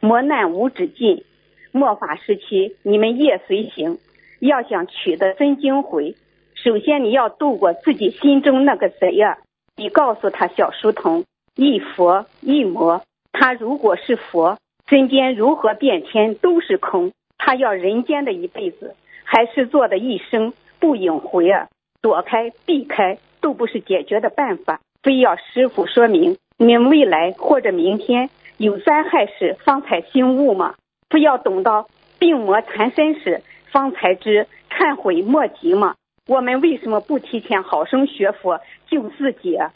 [0.00, 1.22] 磨难无止境。
[1.70, 3.98] 末法时期，你们业随行，
[4.40, 6.16] 要想取得真经回，
[6.54, 9.38] 首先你要度过自己心中那个谁呀？
[9.76, 17.12] 你告诉他，小书童，一佛一魔，他如果是佛，身边如何变天都是空。
[17.38, 18.96] 他要人间的一辈子，
[19.32, 21.68] 还是做的一生不影回啊？
[22.02, 24.80] 躲开避开都不是解决的办法。
[25.04, 30.74] 非要师傅说明，你未来或者明天有灾害时方才醒悟吗？
[31.08, 31.88] 不要等到
[32.18, 35.94] 病魔缠身时方才知忏悔莫及吗？
[36.26, 39.72] 我们为什么不提前好生学佛救自己啊？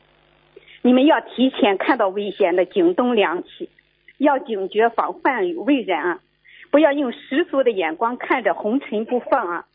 [0.82, 3.70] 你们要提前看到危险的警灯亮起，
[4.18, 6.20] 要警觉防范于未然啊！
[6.74, 9.66] 不要用世俗的眼光看着红尘不放啊！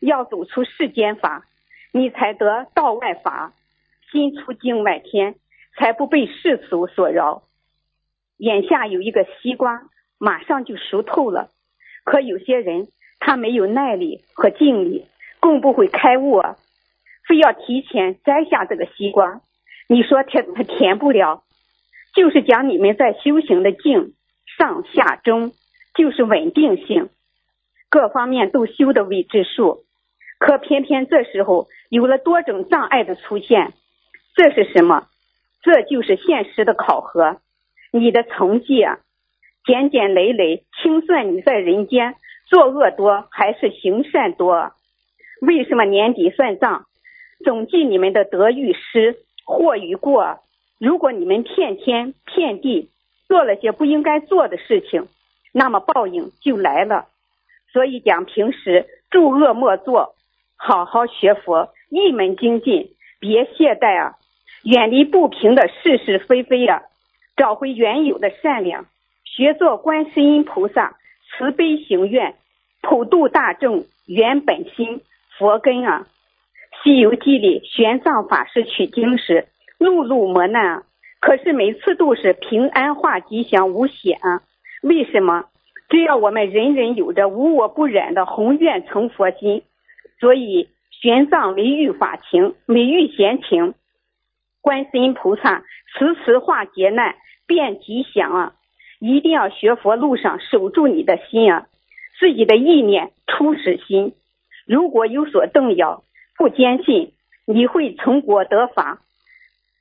[0.00, 1.46] 要走出世间法，
[1.92, 3.52] 你才得道外法。
[4.10, 5.36] 心出境外天，
[5.76, 7.44] 才不被世俗所扰。
[8.38, 9.82] 眼下有一个西瓜，
[10.18, 11.48] 马上就熟透了。
[12.02, 12.88] 可有些人，
[13.20, 15.06] 他没有耐力和精力，
[15.38, 16.56] 更不会开悟，啊
[17.28, 19.42] 非要提前摘下这个西瓜。
[19.86, 21.44] 你说甜他填不了，
[22.14, 24.14] 就是讲你们在修行的境
[24.58, 25.52] 上下中，
[25.98, 27.08] 就是稳定性，
[27.90, 29.82] 各方面都修的未知数。
[30.38, 33.72] 可偏偏这时候有了多种障碍的出现，
[34.36, 35.08] 这是什么？
[35.60, 37.40] 这就是现实的考核。
[37.90, 39.00] 你的成绩啊，
[39.64, 42.14] 简简累累，清算你在人间
[42.46, 44.70] 作恶多还是行善多？
[45.42, 46.84] 为什么年底算账，
[47.44, 50.38] 总计你们的得与失、祸与过？
[50.78, 52.90] 如果你们骗天骗地，
[53.26, 55.08] 做了些不应该做的事情，
[55.52, 57.06] 那么报应就来了。
[57.72, 60.14] 所以讲，平时诸恶莫作，
[60.56, 64.16] 好好学佛，一门精进，别懈怠啊！
[64.64, 66.82] 远离不平的是是非非啊，
[67.36, 68.86] 找回原有的善良，
[69.24, 70.96] 学做观世音菩萨
[71.30, 72.34] 慈悲行愿，
[72.82, 75.02] 普度大众，圆本心
[75.38, 76.06] 佛根啊！
[76.84, 79.48] 《西游记》里玄奘法师取经时。
[79.78, 80.82] 路路磨难啊，
[81.20, 84.42] 可是每次都是平安化吉祥无险啊。
[84.82, 85.44] 为什么？
[85.88, 89.62] 只要我们人人有着无我不染的宏愿成佛心，
[90.20, 93.74] 所以玄奘为遇法情，没遇闲情。
[94.60, 98.52] 观世音菩萨时时化劫难，变吉祥啊！
[98.98, 101.66] 一定要学佛路上守住你的心啊，
[102.18, 104.12] 自己的意念初始心。
[104.66, 106.02] 如果有所动摇，
[106.36, 107.12] 不坚信，
[107.46, 108.98] 你会成果得法。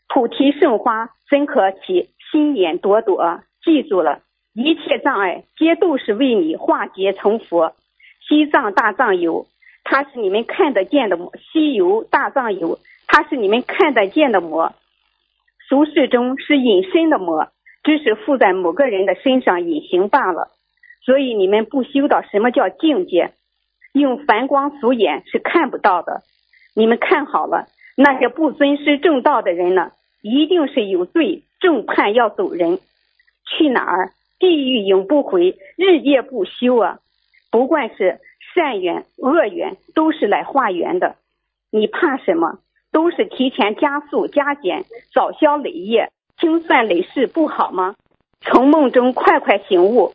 [0.08, 3.42] 菩提圣花真可起心眼朵朵？
[3.62, 4.22] 记住了，
[4.60, 7.76] 一切障碍皆都是为你化解成佛。
[8.28, 9.46] 西藏大藏有，
[9.84, 14.74] 它是你们看得见的魔；西游大藏有，它是你们看得见的魔。
[15.70, 17.50] 俗世中是隐身的魔，
[17.84, 20.48] 只是附在某个人的身上隐形罢了。
[21.06, 23.34] 所以你们不修到什么叫境界，
[23.94, 26.24] 用凡光俗眼是看不到的。
[26.74, 29.92] 你们看好了，那些不尊师正道的人呢？
[30.24, 32.80] 一定是有罪，正判要走人，
[33.46, 34.14] 去哪儿？
[34.40, 37.00] 地狱永不回，日夜不休啊！
[37.50, 38.20] 不管是
[38.54, 41.16] 善缘恶缘，都是来化缘的。
[41.72, 42.60] 你怕什么？
[42.92, 47.96] 都是提前加速加减，早消累业，清算累世，不好吗？
[48.42, 50.14] 从梦中快快醒悟，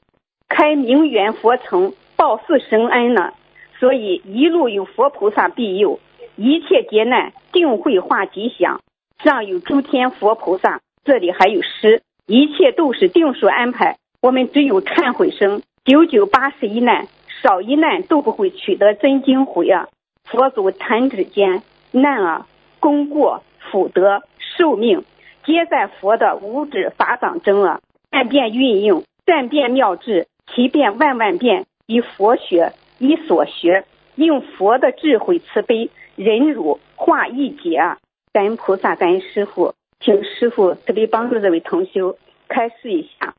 [0.48, 3.32] 开明缘佛城，报四生恩呢。
[3.78, 5.98] 所以一路有佛菩萨庇佑，
[6.36, 8.80] 一切劫难定会化吉祥。
[9.22, 13.98] 上有诸天佛菩萨，这里还有诗，一切都是定数安排。
[14.22, 17.08] 我们只有忏悔声，九九八十一难，
[17.42, 19.88] 少一难都不会取得真经回啊！
[20.22, 22.46] 佛祖弹指间，难啊，
[22.78, 25.02] 功过福德寿命，
[25.44, 27.80] 皆在佛的五指法掌中啊！
[28.12, 37.98] 善变运用，善变妙智，其变万万变，以佛学，以所学，用佛的智慧慈悲忍辱化一劫啊！
[38.32, 43.34] 感恩菩萨，感恩师傅，请师傅慈悲帮助这位同修开示一下，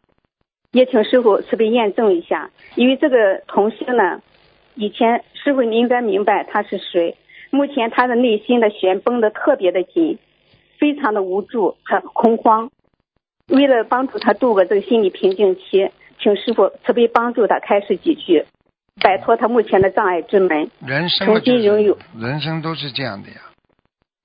[0.73, 2.51] 也请师傅慈悲验证一下。
[2.75, 4.21] 因为这个同修呢，
[4.75, 7.15] 以前师傅你应该明白他是谁。
[7.51, 10.17] 目前他的内心的弦绷得特别的紧，
[10.79, 12.69] 非常的无助和恐慌。
[13.47, 18.45] 为了帮助他度过这个心理瓶颈期，请师傅慈悲帮助他开始几句，
[19.01, 20.71] 摆脱他目前的障碍之门，
[21.23, 21.97] 重新拥有。
[22.19, 23.35] 人生都是这样的呀。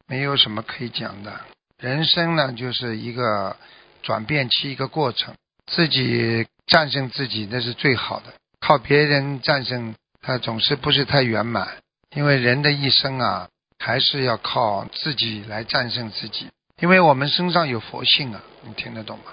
[0.08, 1.32] 没有什么可以讲的，
[1.78, 3.56] 人生呢就是一个
[4.02, 5.34] 转变期，一个过程。
[5.70, 11.68] 自己战胜自己那是最好的，靠别人战胜他总是不是太圆满。
[12.16, 16.48] 因为人的一生啊，还是要靠自己来战胜自己。
[16.80, 19.24] 因为我们身上有佛性啊，你听得懂吗？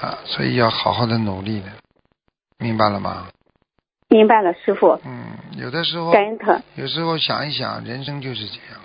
[0.00, 1.66] 啊，所以要好好的努力的，
[2.58, 3.28] 明白了吗？
[4.08, 5.00] 明白了，师傅。
[5.04, 6.12] 嗯，有的时候。
[6.76, 8.80] 有时候想一想，人生就是这样。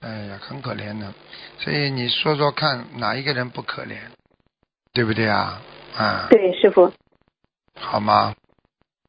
[0.00, 1.14] 哎呀，很可怜的，
[1.60, 3.96] 所以你说说看，哪一个人不可怜，
[4.94, 5.60] 对不对啊？
[5.98, 6.92] 啊，对，师傅，
[7.78, 8.34] 好吗？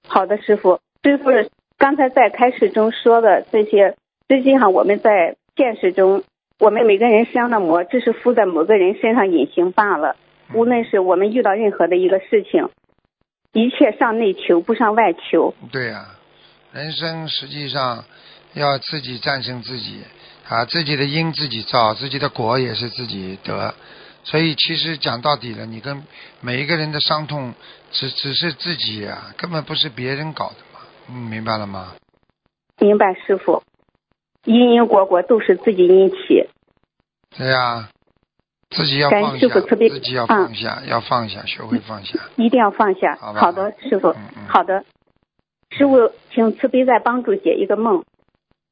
[0.08, 1.30] 好的，师傅，师傅
[1.78, 3.96] 刚才在开始中说的这些，
[4.28, 6.24] 实际上我们在现实中，
[6.60, 10.16] 我们每个人身上的魔，只是附在某个人身上隐形罢了。
[10.54, 12.70] 无论是我们遇到任何的一个事情，
[13.54, 15.54] 一切上内求，不上外求。
[15.72, 16.06] 对呀，
[16.74, 18.04] 人生实际上
[18.54, 20.02] 要自己战胜自己。
[20.48, 23.74] 啊，自己的因自己造，自己的果也是自己得，
[24.26, 26.04] 所以其实讲到底了，你跟
[26.42, 27.54] 每一个人的伤痛，
[27.92, 31.94] 只只是自己啊，根本不是别人搞的嘛，嗯，明白了吗？
[32.80, 33.64] 明白，师傅，
[34.44, 36.50] 因因果果都是自己引起。
[37.38, 37.90] 对呀，
[38.72, 42.20] 自己要放下，自己要放下，要放下，学会放下。
[42.36, 43.16] 一定要放下。
[43.16, 44.10] 好的，师傅。
[44.10, 44.48] 嗯嗯。
[44.50, 44.84] 好的，
[45.70, 48.04] 师傅，请慈悲再帮助解一个梦。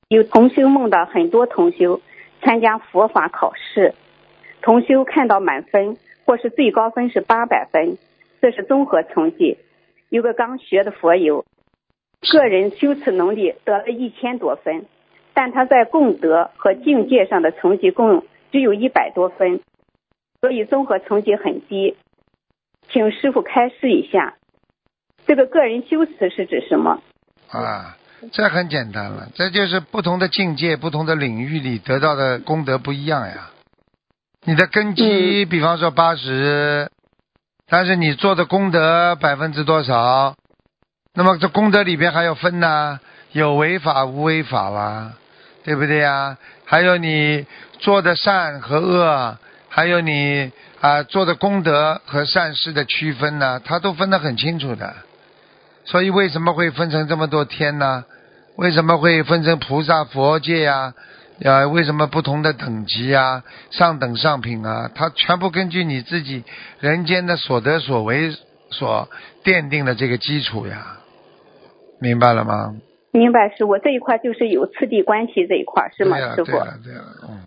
[0.10, 2.02] 有同修梦到很多同修
[2.42, 3.94] 参加佛法考试，
[4.63, 7.97] 同修看到满分或是最高分是八百分，
[8.41, 9.58] 这是综合成绩。
[10.08, 11.45] 有个刚学的佛友，
[12.32, 14.86] 个人修持能力得了一千多分，
[15.34, 18.23] 但他在功德和境界上的成绩共
[18.54, 19.60] 只有一百多分，
[20.39, 21.97] 所以综合成绩很低。
[22.89, 24.36] 请师傅开示一下，
[25.26, 27.02] 这个个人修持是指什么？
[27.49, 27.97] 啊，
[28.32, 33.49] 这很简单了，这就是不同的境界、不同的领域里得到的功德不一样呀。
[34.45, 36.91] 你的根基，比方说八十，
[37.69, 40.36] 但是你做的功德百分之多少？
[41.13, 42.99] 那么这功德里边还有分呢，
[43.32, 45.13] 有违法无违法啦，
[45.63, 46.38] 对不对呀？
[46.65, 47.45] 还有你
[47.79, 49.38] 做的善和恶，
[49.69, 50.51] 还有你
[50.82, 54.93] 啊做的功德和善事的区分呢，它都分得很清楚的。
[55.86, 58.03] 所以为什么会分成这么多天呢？
[58.58, 60.93] 为什么会分成菩萨、佛界呀？
[61.43, 63.43] 呀，为什么不同的等级啊？
[63.69, 64.89] 上等上品啊？
[64.95, 66.43] 它全部根据你自己
[66.79, 68.32] 人间的所得所为
[68.69, 69.10] 所
[69.43, 70.97] 奠定的这个基础呀，
[71.99, 72.75] 明白了吗？
[73.12, 76.17] 明白，师傅这一块就是有次第关系这一块是吗？
[76.34, 77.41] 师傅，对了对了，嗯，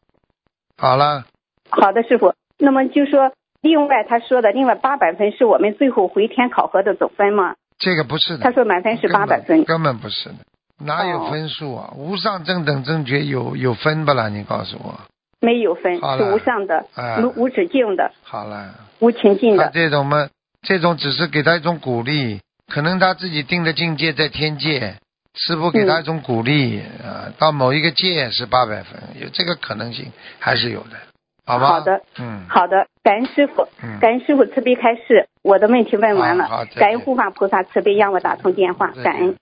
[0.79, 1.25] 好了。
[1.71, 2.35] 好的，师傅。
[2.59, 3.33] 那么就说，
[3.63, 7.57] 另外他说的另外八百分是我们最后回天考核的总分吗？
[7.79, 8.45] 这个不是的。
[8.45, 10.37] 他说满分是八百分，根本不是的。
[10.79, 11.93] 哪有分数啊？
[11.97, 14.29] 无上正等正觉有有分不啦？
[14.29, 15.01] 你告诉我。
[15.41, 16.85] 没有分，是无上的，
[17.23, 18.11] 无无止境的。
[18.23, 18.75] 好了。
[18.99, 19.71] 无情境的。
[19.73, 20.29] 这种嘛，
[20.63, 22.41] 这种只是给他一种鼓励，
[22.73, 24.97] 可能他自己定的境界在天界，
[25.35, 30.97] 师傅给他一种鼓励啊，到某一个界是八百分，有这个可能性还是有的，
[31.45, 31.67] 好吧？
[31.67, 33.69] 好的，嗯，好的，感恩师傅，
[34.01, 39.37] 感恩师傅慈悲开示，我的问题问完了，感恩护法菩萨慈悲让我打通电话，感恩。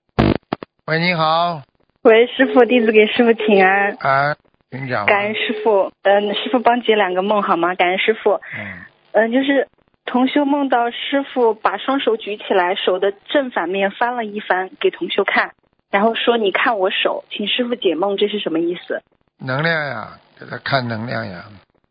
[0.86, 1.62] 喂，你好。
[2.02, 3.96] 喂，师傅，弟子给师傅请安。
[4.00, 4.36] 啊，
[4.70, 5.06] 请讲。
[5.06, 7.74] 感恩师傅，嗯，师傅帮解两个梦好吗？
[7.74, 8.34] 感恩师傅。
[8.34, 8.84] 嗯。
[9.12, 9.66] 嗯，就是
[10.04, 15.52] 同修梦到师傅把双手举起来，手的正反面翻了一翻给同修看，
[15.90, 19.02] 然后说：“你看我手，请师傅解梦，这是什么意思？”
[19.40, 21.44] 能量呀，给他看能量呀。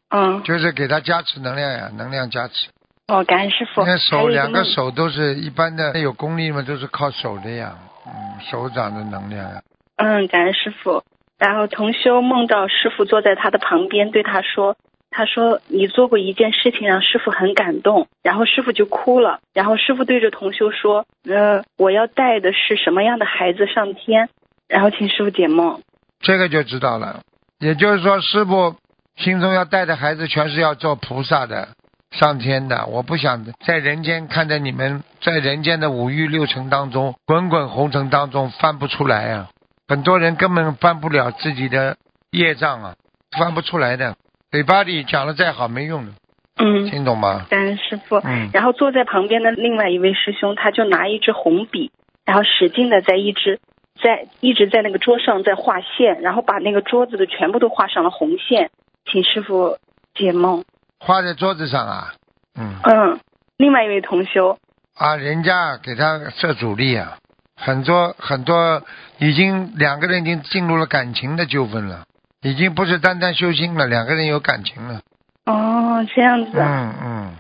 [0.10, 0.44] 嗯。
[0.44, 2.70] 就是给他加持能量呀，能量加持。
[3.08, 3.84] 哦，感恩师傅。
[3.84, 7.76] 那手两个手都是一般的有功力嘛，都是靠手的呀。
[8.06, 9.62] 嗯，手掌的能量呀。
[9.98, 11.04] 嗯，感恩师傅。
[11.40, 14.78] 然后同修梦到师傅坐在他的旁边，对他说
[15.12, 19.40] ：“他说你做过一件事情，让师傅很感动。”然后师傅就哭了。
[19.54, 24.30] 然后师傅对着同修说：“呃，我要带的是什么样的孩子上天？”
[24.70, 25.82] 然后请师傅解梦。
[26.22, 27.22] 这个就知道了。
[27.60, 28.76] 也就是说，师傅
[29.18, 31.70] 心中要带的孩子，全是要做菩萨的。
[32.14, 39.50] 上天的，我不想在人间看着你们在人间的五欲六尘当中滚滚红尘当中翻不出来啊！
[39.88, 41.98] 很多人根本翻不了自己的
[42.30, 42.96] 业障啊，
[43.38, 44.16] 翻不出来的，
[44.52, 46.12] 嘴巴里讲的再好没用的。
[46.58, 47.48] 嗯，听懂吗？
[47.50, 48.18] 感恩师傅。
[48.24, 48.52] 嗯。
[48.54, 51.92] 然后坐在旁边的另外一位师兄，他就拿一支红笔，
[52.26, 53.60] 然后使劲的在一直
[54.02, 58.70] 在一直在那个桌上在画线，然后把那个桌子的全部都画上了红线，
[59.12, 59.78] 请师傅
[60.14, 60.64] 解梦。
[61.06, 62.14] 画在桌子上啊，
[62.58, 63.20] 嗯嗯，
[63.58, 64.58] 另外一位同修
[64.98, 67.18] 啊，人家给他设阻力啊，
[67.58, 68.82] 很多很多
[69.18, 72.06] 已经两个人已经进入了感情的纠纷了，
[72.42, 75.02] 已经不是单单修心了，两个人有感情了。
[75.46, 76.52] 哦，这样子。
[76.58, 77.34] 嗯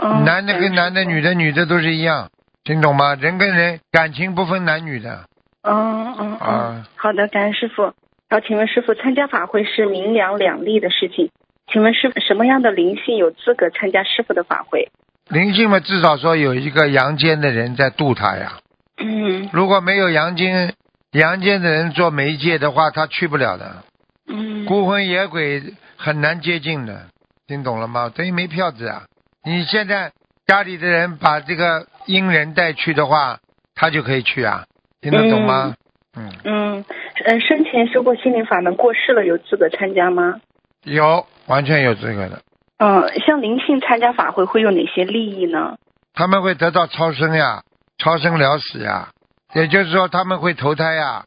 [0.00, 2.30] 嗯，男的跟男的，女的女的都是一样，
[2.62, 3.16] 听懂吗？
[3.16, 5.24] 人跟人感情不分男女的。
[5.62, 7.82] 嗯嗯嗯，好的，感恩师傅。
[8.28, 11.32] 然后请问师傅，参加法会是明两两利的事情。
[11.70, 14.88] 请问是什么样的灵性有资格参加师傅的法会？
[15.28, 18.58] 灵性嘛，至少说有一个阳间的人在渡他呀。
[18.96, 19.50] 嗯。
[19.52, 20.74] 如果没有阳间
[21.12, 23.84] 阳间的人做媒介的话，他去不了的。
[24.26, 24.64] 嗯。
[24.64, 25.62] 孤魂野鬼
[25.96, 27.06] 很难接近的，
[27.46, 28.10] 听懂了吗？
[28.14, 29.02] 等于没票子啊！
[29.44, 30.12] 你现在
[30.46, 33.40] 家里的人把这个阴人带去的话，
[33.74, 34.64] 他就可以去啊，
[35.02, 35.74] 听得懂吗？
[36.16, 36.32] 嗯。
[36.44, 36.84] 嗯
[37.26, 40.40] 嗯，生前修过心灵法门过世了，有资格参加吗？
[40.84, 41.26] 有。
[41.48, 42.42] 完全有这个的。
[42.76, 45.78] 嗯，像灵性参加法会会有哪些利益呢？
[46.12, 47.62] 他们会得到超生呀，
[47.96, 49.08] 超生了死呀，
[49.54, 51.24] 也就是说他们会投胎呀。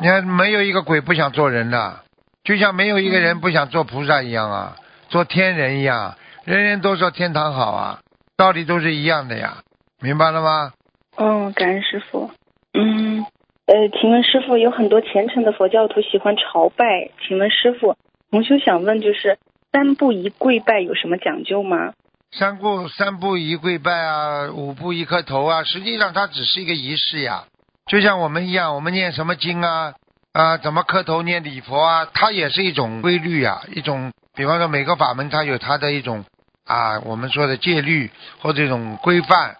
[0.00, 2.02] 你看，没有一个鬼不想做人的，
[2.44, 4.76] 就像没有一个人不想做菩萨一样啊，
[5.08, 7.98] 做天人一样，人人都说天堂好啊，
[8.36, 9.58] 道理都是一样的呀，
[10.00, 10.72] 明白了吗？
[11.16, 12.30] 嗯，感恩师傅。
[12.74, 13.26] 嗯，
[13.66, 17.96] 呃，请问师傅，有很多虔诚的佛教徒喜欢朝拜，请问师傅，
[18.34, 19.38] 同修想问就是。
[19.70, 21.94] 三步一跪拜有什么讲究吗？
[22.32, 27.44] 三步三步一跪拜啊，五步一磕头啊，实际上它只是一个仪式呀，
[27.86, 29.94] 就像我们一样，我们念什么经啊
[30.32, 36.24] 啊，怎么磕头念礼佛啊，它也是一种规律啊，一种，比方说每个法门它有它的一种
[36.66, 38.10] 啊，我们说的戒律
[38.40, 39.56] 或这种规范，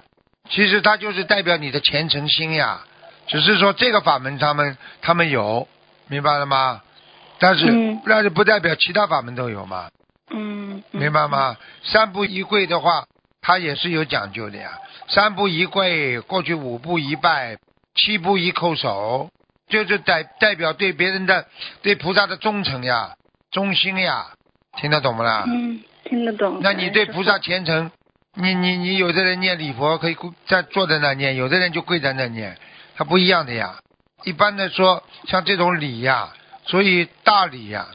[0.49, 2.81] 其实它就是代表你的虔诚心呀。
[3.27, 5.67] 只是说这个法门他们他们有，
[6.07, 6.83] 明白了吗？
[7.39, 7.67] 但是
[8.05, 9.91] 那就不代表其他法门都有嘛。
[10.31, 10.83] 嗯。
[10.91, 11.57] 明白吗？
[11.83, 13.07] 三步一跪的话，
[13.41, 14.79] 它也是有讲究的呀。
[15.09, 17.57] 三步一跪，过去五步一拜，
[17.95, 19.29] 七步一叩首，
[19.69, 21.47] 就是代代表对别人的
[21.83, 23.15] 对菩萨的忠诚呀、
[23.51, 24.29] 忠心呀，
[24.77, 25.45] 听得懂不啦？
[25.47, 26.61] 嗯，听得懂。
[26.63, 27.91] 那你对菩萨虔诚，
[28.35, 30.17] 你你你有的人念礼佛可以
[30.47, 32.57] 在坐在那念，有的人就跪在那念。
[32.97, 33.75] 它不一样的呀，
[34.25, 36.33] 一般的说，像这种礼呀，
[36.67, 37.89] 所以大礼呀，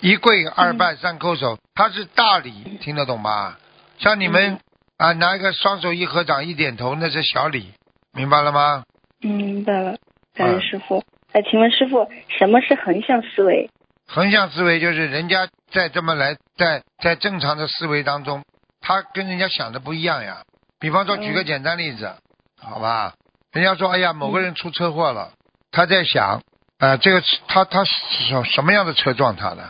[0.00, 3.56] 一跪二拜三叩首，它是大礼，听得懂吗？
[3.98, 4.58] 像你们
[4.96, 7.72] 啊，拿一个双手一合掌一点头，那是小礼，
[8.12, 8.84] 明白了吗？
[9.20, 9.96] 明白了，
[10.34, 11.02] 感恩师傅。
[11.32, 13.70] 哎，请问师傅，什么是横向思维？
[14.06, 18.44] 横向思维就是人家在这么来，在在正常的思维当中，
[18.80, 20.42] 他跟人家想的不一样呀。
[20.78, 22.14] 比方说，举个简单例子，
[22.60, 23.14] 好吧？
[23.52, 25.32] 人家说：“哎呀，某个人出车祸了，
[25.70, 26.42] 他在想，
[26.82, 29.62] 啊，这个他他什什么样的车撞他的？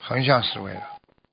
[0.00, 0.82] 横向思维的，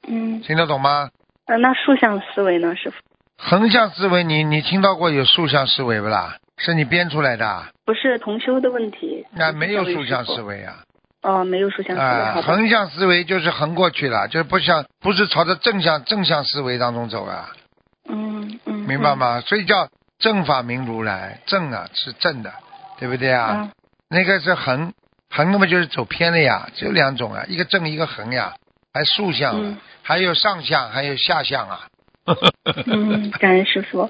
[0.07, 1.09] 嗯，听得懂吗？
[1.45, 2.97] 呃，那竖向思维呢，师傅？
[3.37, 6.37] 横向思维，你你听到过有竖向思维不啦？
[6.57, 7.65] 是你编出来的？
[7.85, 9.25] 不是同修的问题。
[9.31, 10.83] 那没有竖向思维啊。
[11.21, 12.01] 哦，没有竖向思维。
[12.01, 17.49] 啊，横向思维就是横过去了，就是不像不是朝着正向正向思维当中走啊。
[18.09, 18.73] 嗯嗯。
[18.87, 19.39] 明白吗？
[19.41, 19.87] 所以叫。
[20.19, 22.51] 正法明如来，正啊是正的，
[22.97, 23.69] 对不对啊？
[24.09, 24.91] 那个是横，
[25.29, 28.53] 横那么就是走偏了呀，只有两种啊，一个正一个横呀，
[28.93, 31.87] 还竖向，还有上向，还有下向啊。
[32.85, 34.09] 嗯， 感恩师傅。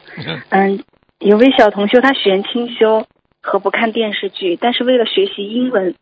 [0.50, 0.84] 嗯，
[1.20, 3.06] 有位小同修，他喜欢清修
[3.42, 5.96] 和不看电视剧，但是为了学习英文，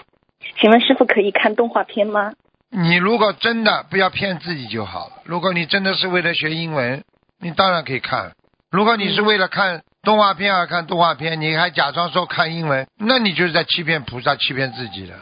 [0.60, 2.32] 请问师傅可以看动画片吗？
[2.70, 5.22] 你如果真的不要骗自己就好了。
[5.24, 7.02] 如果你真的是为了学英文，
[7.40, 8.32] 你当然可以看。
[8.70, 15.16] 如果你是为了看动画片而看动画片，你还假装说看英文，那你就是在欺骗菩萨、欺骗自己了。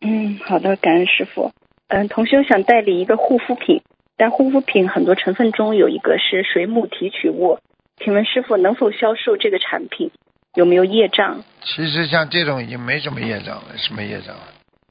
[0.00, 1.52] 嗯，好的，感恩师傅。
[1.88, 3.82] 嗯，同修想代理一个护肤品，
[4.16, 7.58] 但护肤品很多成分中有一个是水母提取物，
[7.98, 10.10] 请问师傅能否销售这个产品？
[10.54, 11.42] 有没有业障？
[11.62, 14.36] 其实像这种已经没什么业障了，什么业障？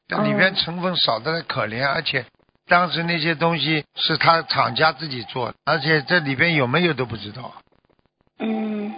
[0.07, 2.25] 这里面成分少的可怜，而且
[2.67, 7.53] 当时那些东西是他厂家自己做的，而且这里边有没有都不知道。
[8.41, 8.93] 嗯，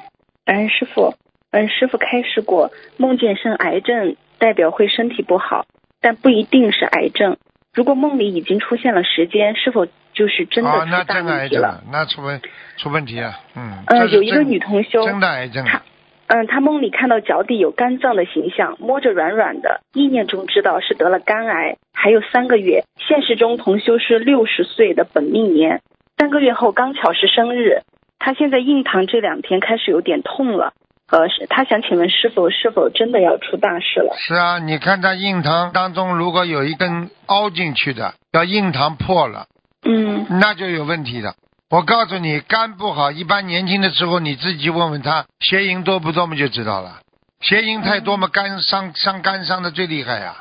[0.45, 1.13] 哎师傅。
[1.51, 5.67] 嗯，师傅开示过，梦见生癌症代表会身体不好，
[6.01, 7.37] 但不一定是癌症。
[7.75, 11.83] 如果梦里已经出现了时间，是否就是真的出大问题了？
[11.91, 12.41] 那出问
[12.77, 13.35] 出问题了。
[13.55, 13.83] 嗯。
[13.85, 15.63] 嗯，有一个女同修，真的癌症。
[15.63, 15.83] 她，
[16.25, 22.83] 嗯，她梦里看到脚底有肝脏的形象，摸着软软的，意念中知道是得了肝癌，还有三个月。
[22.97, 25.81] 现实中同修是六十岁的本命年，
[26.17, 27.81] 三个月后刚巧是生日。
[28.25, 30.71] 他现在印堂这两天开始有点痛了，
[31.11, 34.15] 呃，他想请问师傅，是否真的要出大事了？
[34.17, 39.47] 是啊，你看他印堂当中如果有一根凹进去的，要印堂破了，
[39.83, 41.35] 嗯，那就有问题的。
[41.69, 47.01] 我告诉你，肝不好，一般年轻的时候你自己问问他，邪淫多不多嘛就知道了。
[47.41, 50.37] 邪淫太多嘛，肝伤伤肝伤的最厉害呀。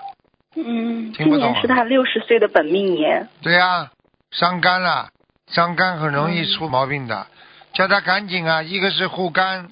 [0.55, 3.27] 嗯，今年是他六十岁的本命年。
[3.43, 3.91] 对呀，
[4.31, 5.09] 伤肝了，
[5.49, 7.27] 伤肝很容易出毛病的。
[7.73, 8.63] 叫他赶紧啊！
[8.63, 9.69] 一个是护肝，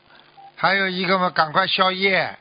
[0.56, 2.36] 还有一个嘛，赶快消夜，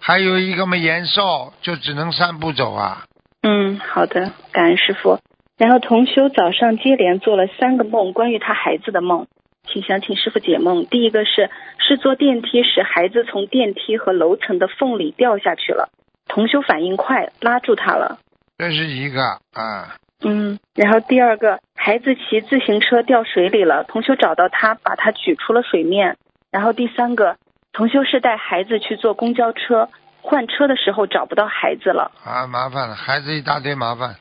[0.00, 3.04] 还有一个嘛延寿，就只能三步走啊。
[3.42, 5.20] 嗯，好的，感恩师傅。
[5.56, 9.26] 然后同修早上接连做了三个梦，关于他孩子的梦，
[9.66, 10.84] 请想请师傅解梦。
[10.86, 15.88] 第一个是是坐电梯时，孩子从电梯和楼层的缝里掉下去了，
[16.26, 18.18] 同修反应快，拉住他了。
[18.58, 19.96] 这是一个啊。
[20.22, 26.16] 嗯，然后第二个孩子骑自行车掉水里了，同修找到他，把他举出了水面。
[26.50, 27.36] 然后第三个，
[27.72, 29.90] 同修是带孩子去坐公交车，
[30.22, 32.12] 换车的时候找不到孩子了。
[32.24, 34.16] 啊，麻烦了，孩子一大堆麻烦。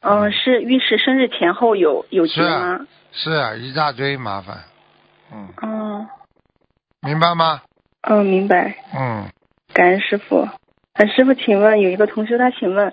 [0.00, 2.80] 嗯，是玉石生日前后有有结吗？
[3.12, 4.56] 是啊，一大堆麻烦。
[5.32, 5.48] 嗯。
[5.62, 6.08] 嗯。
[7.02, 7.60] 明白吗？
[8.08, 8.74] 嗯，明白。
[8.98, 9.28] 嗯。
[9.74, 10.48] 感恩师傅。
[10.94, 12.90] 呃，师傅，请问有一个同学，他请问。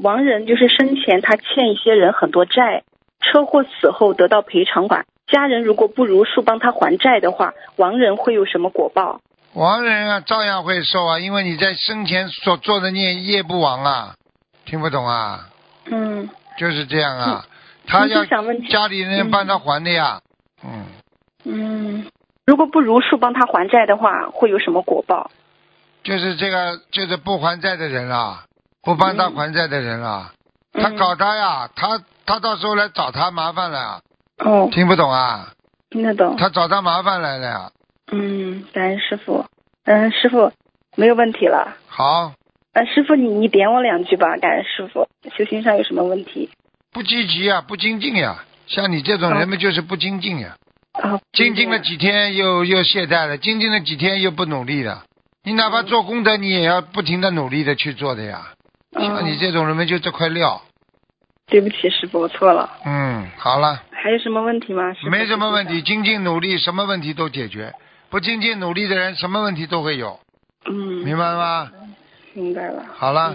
[0.00, 2.84] 亡人就是生前他欠一些人很多债，
[3.20, 9.20] 车祸死后得到赔偿款，家人如果不如数帮他还债的话，亡人会有什么果报？
[9.54, 14.14] 亡人啊，照样会受啊，因为你在生前所做的孽业不亡啊，
[14.64, 15.48] 听不懂啊？
[15.90, 16.28] 嗯，
[16.58, 17.46] 就是这样啊，
[17.86, 20.20] 他要家里人帮他还的呀。
[20.62, 20.84] 嗯。
[21.44, 22.06] 嗯，
[22.46, 25.30] 如果不如数帮他还债的话，会有什么果报？
[26.04, 28.44] 就是这个，就是不还债的人啊。
[28.88, 30.32] 不帮他还债的人啊，
[30.72, 34.00] 他搞他呀，他他到时候来找他麻烦了。
[34.38, 35.52] 哦，听不懂啊？
[35.90, 36.38] 听得懂。
[36.38, 37.70] 他找他麻烦来了呀，
[38.10, 39.44] 嗯，感恩师傅。
[39.84, 40.50] 嗯，师傅
[40.96, 41.76] 没有问题了。
[41.86, 42.32] 好。
[42.72, 45.06] 呃，师傅你你点我两句吧，感恩师傅。
[45.36, 46.48] 修行上有什么问题？
[46.90, 48.42] 不积极呀，不精进呀。
[48.68, 50.56] 像你这种人们就是不精进呀。
[50.92, 51.20] 啊。
[51.34, 55.04] 精进了几天又又懈怠了，精进了几天又不努力了。
[55.44, 58.54] 你哪怕做功德，你也要不停的努力的去做的呀。
[58.92, 60.62] 像你这种人们就这块料。
[61.46, 62.68] 对不起，师傅，我错了。
[62.84, 63.82] 嗯，好了。
[63.90, 64.94] 还有什么问题吗？
[65.10, 67.72] 没什么问题，精进努力，什么问题都解决。
[68.10, 70.20] 不精进努力的人，什么问题都会有。
[70.66, 70.76] 嗯。
[71.04, 71.70] 明白了吗？
[72.34, 72.84] 明白了。
[72.92, 73.34] 好了。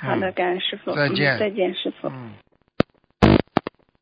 [0.00, 0.92] 好的，感恩师傅。
[0.94, 1.38] 再见。
[1.38, 2.08] 再见，师傅。
[2.08, 2.32] 嗯。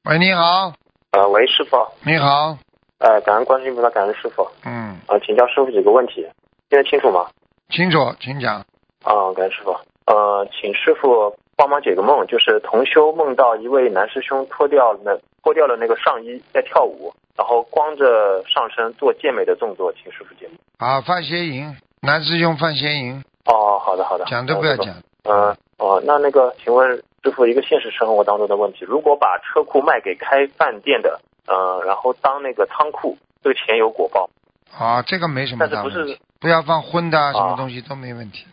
[0.04, 0.72] 喂，你好。
[1.12, 1.76] 呃，喂，师傅。
[2.04, 2.56] 你好。
[2.98, 4.46] 呃，感恩关心菩萨，感恩师傅。
[4.64, 4.96] 嗯。
[5.08, 6.26] 呃，请教师傅几个问题，
[6.70, 7.28] 听得清楚吗？
[7.68, 8.56] 清楚，请讲。
[9.04, 9.76] 啊，感恩师傅。
[10.10, 20.58] 呃，请师傅帮忙解个梦，就是同修梦到一位男师兄脱掉那脱掉了那个上衣在跳舞，然后光着上身做健美的动作，请师傅解梦。
[20.78, 23.22] 啊，范邪淫，男师兄范邪淫。
[23.44, 24.24] 哦，好的好的。
[24.24, 24.96] 讲都不要讲。
[25.22, 34.28] 嗯哦，那那个，请问师傅一个现实生活当中的问题，如果把车库卖给开饭店的，呃，然后当那个仓库，这个钱有果报？
[34.76, 36.18] 啊，这个没什么大问题。
[36.40, 38.46] 不要放荤的，啊什么东西都没问题。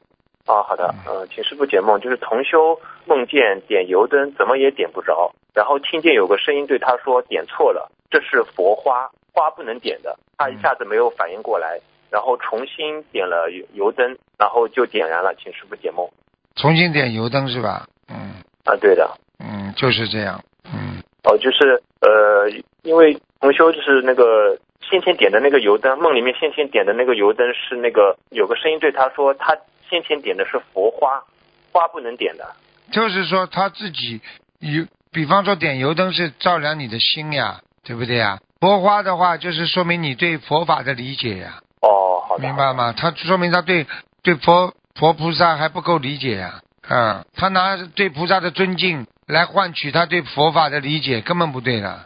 [0.48, 10.18] 啊，好的，嗯，请师傅解梦，就是同修梦见点油灯怎么也点不着，然后听见有个声音对他说点错了，这是佛花，花不能点的。
[10.38, 11.78] 他一下子没有反应过来，
[12.10, 16.08] 然后重新点了油油灯，然后就点燃了，请师傅解梦。
[16.56, 17.86] 重新点油灯是吧？
[18.08, 18.40] 嗯。
[18.64, 19.10] 啊，对的。
[19.40, 20.42] 嗯，就是这样。
[20.64, 21.04] 嗯。
[21.26, 22.50] 哦，就是呃，
[22.84, 24.58] 因为同修就是那个
[24.90, 29.58] 先前点的那个油灯，梦里面先前点的那个油灯是那个有个声音对他说他。
[29.90, 31.24] 先前点的是佛花，
[31.72, 32.56] 花不能点的。
[32.92, 34.22] 就是说他自己
[34.60, 38.40] 油，比方说点油灯是照亮你的心呀，对不对呀？
[38.60, 41.60] 佛花的话，就是说明你对佛法的理解呀。
[41.82, 42.44] 哦，好的。
[42.44, 42.94] 明白吗？
[42.98, 43.86] 他说明他对
[44.24, 46.62] 对佛佛菩萨还不够理解呀。
[46.90, 52.06] 嗯，他拿对菩萨的尊敬来换取他对佛法的理解，根本不对的。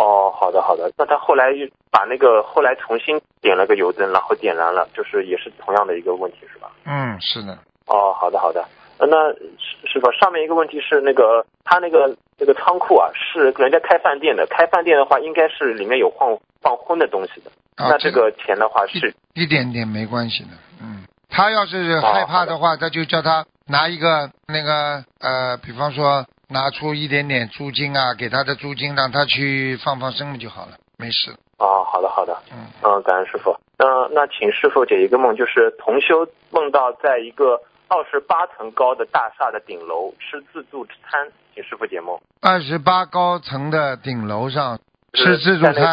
[0.00, 0.90] 哦，好的好的。
[0.96, 1.52] 那他后来
[1.90, 6.70] 把那个后来重新点了个油灯，然后点燃了，就是也是同样的一个问题，是吧？
[6.86, 7.52] 嗯，是的。
[7.86, 8.64] 哦，好的好的。
[8.98, 9.32] 那
[9.86, 17.50] 师傅，上面一个问题是那个他那个那个仓库啊，是人家开饭店的，开饭店的话应该是里面有放放荤的东西的。
[17.76, 20.50] 那这个钱的话是一点点没关系的。
[20.80, 26.24] 嗯，他要是害怕的话，他就叫他拿一个那个呃，比方说。
[26.50, 31.30] 拿出一点点租金啊，给他的租金，让他去放放生就好了，没事。
[31.58, 33.56] 啊，好的好的，嗯嗯，感恩师傅。
[33.78, 42.18] 那那请师傅解一个梦，就是同修梦到在一个二十八层高的大厦的顶楼吃自助餐，请师傅解梦。
[42.40, 44.78] 二十八高层的顶楼上
[45.12, 45.84] 吃自助餐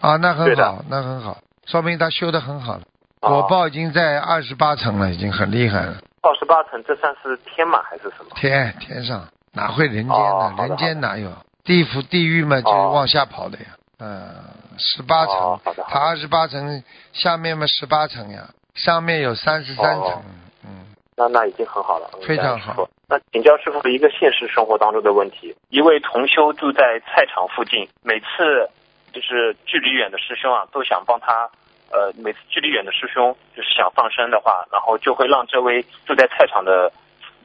[0.00, 0.16] 啊？
[0.16, 2.82] 那很好，那很好，说明他修的很好了。
[3.20, 5.96] 果报已经在二十八层了，已经很厉害了。
[6.22, 8.30] 二十八层，这算是天马还是什么？
[8.36, 9.28] 天，天上。
[9.52, 10.54] 哪会人间呢？
[10.58, 11.32] 人间哪有
[11.64, 12.60] 地府地狱嘛？
[12.60, 13.64] 就是往下跑的呀。
[13.98, 14.32] 嗯，
[14.78, 16.82] 十八层，它二十八层，
[17.12, 20.22] 下面嘛十八层呀，上面有三十三层。
[20.64, 20.86] 嗯，
[21.16, 22.88] 那那已经很好了，非常好。
[23.08, 28.70] 那请教师傅一个现实生活当中的问题：一位同修住在菜场附近，每次
[29.12, 31.50] 就是距离远的师兄啊，都想帮他。
[31.92, 36.92] 呃，每次距离远的师兄就是想放生的话，然后就会让这位住在菜场的。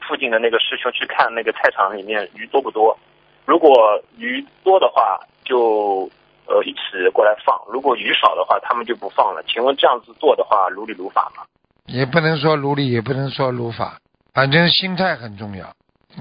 [0.07, 2.97] 附近的那个师兄去看那个菜场里面鱼多不多，
[3.45, 6.09] 如果鱼多的话，就
[6.47, 6.79] 呃一起
[7.13, 9.43] 过来放；如果鱼少的话，他们就不放了。
[9.47, 11.43] 请问这样子做的话，如理如法吗？
[11.87, 13.99] 也不能说如理，也不能说如法，
[14.33, 15.67] 反正心态很重要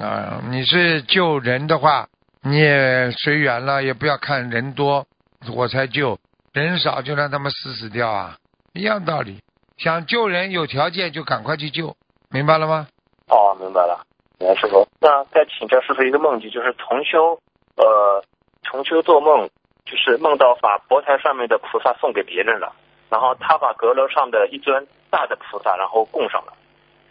[0.03, 0.43] 啊。
[0.51, 2.09] 你是救人的话，
[2.43, 5.07] 你也随缘了，也不要看人多
[5.55, 6.19] 我才救，
[6.53, 8.37] 人少就让他们死死掉啊，
[8.73, 9.41] 一样道理。
[9.79, 11.97] 想救人有条件就赶快去救，
[12.31, 12.87] 明白了吗？
[13.29, 14.05] 哦，明白了，
[14.39, 14.87] 来师傅。
[15.01, 17.39] 那再请教师傅一个梦境，就是重修，
[17.77, 18.23] 呃，
[18.63, 19.49] 重修做梦，
[19.85, 22.75] 就是梦到把佛台上面的菩萨送给别人了，
[23.09, 26.53] 然后他把阁楼上的一尊大的菩萨然后供上了，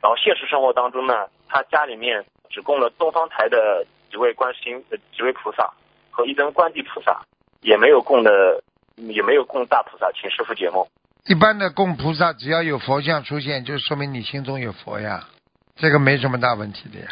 [0.01, 5.73] 然后现实生活当中呢，他家里面只供了东方台的几位观音呃几位菩萨
[6.11, 7.21] 和一尊观地菩萨，
[7.61, 8.63] 也没有供的，
[8.95, 10.85] 也没有供大菩萨，请师傅解梦。
[11.25, 15.27] 一般的供菩萨，只要有佛像出现，就说明你心中有佛呀。
[15.75, 17.07] 这个没什么大问题的呀，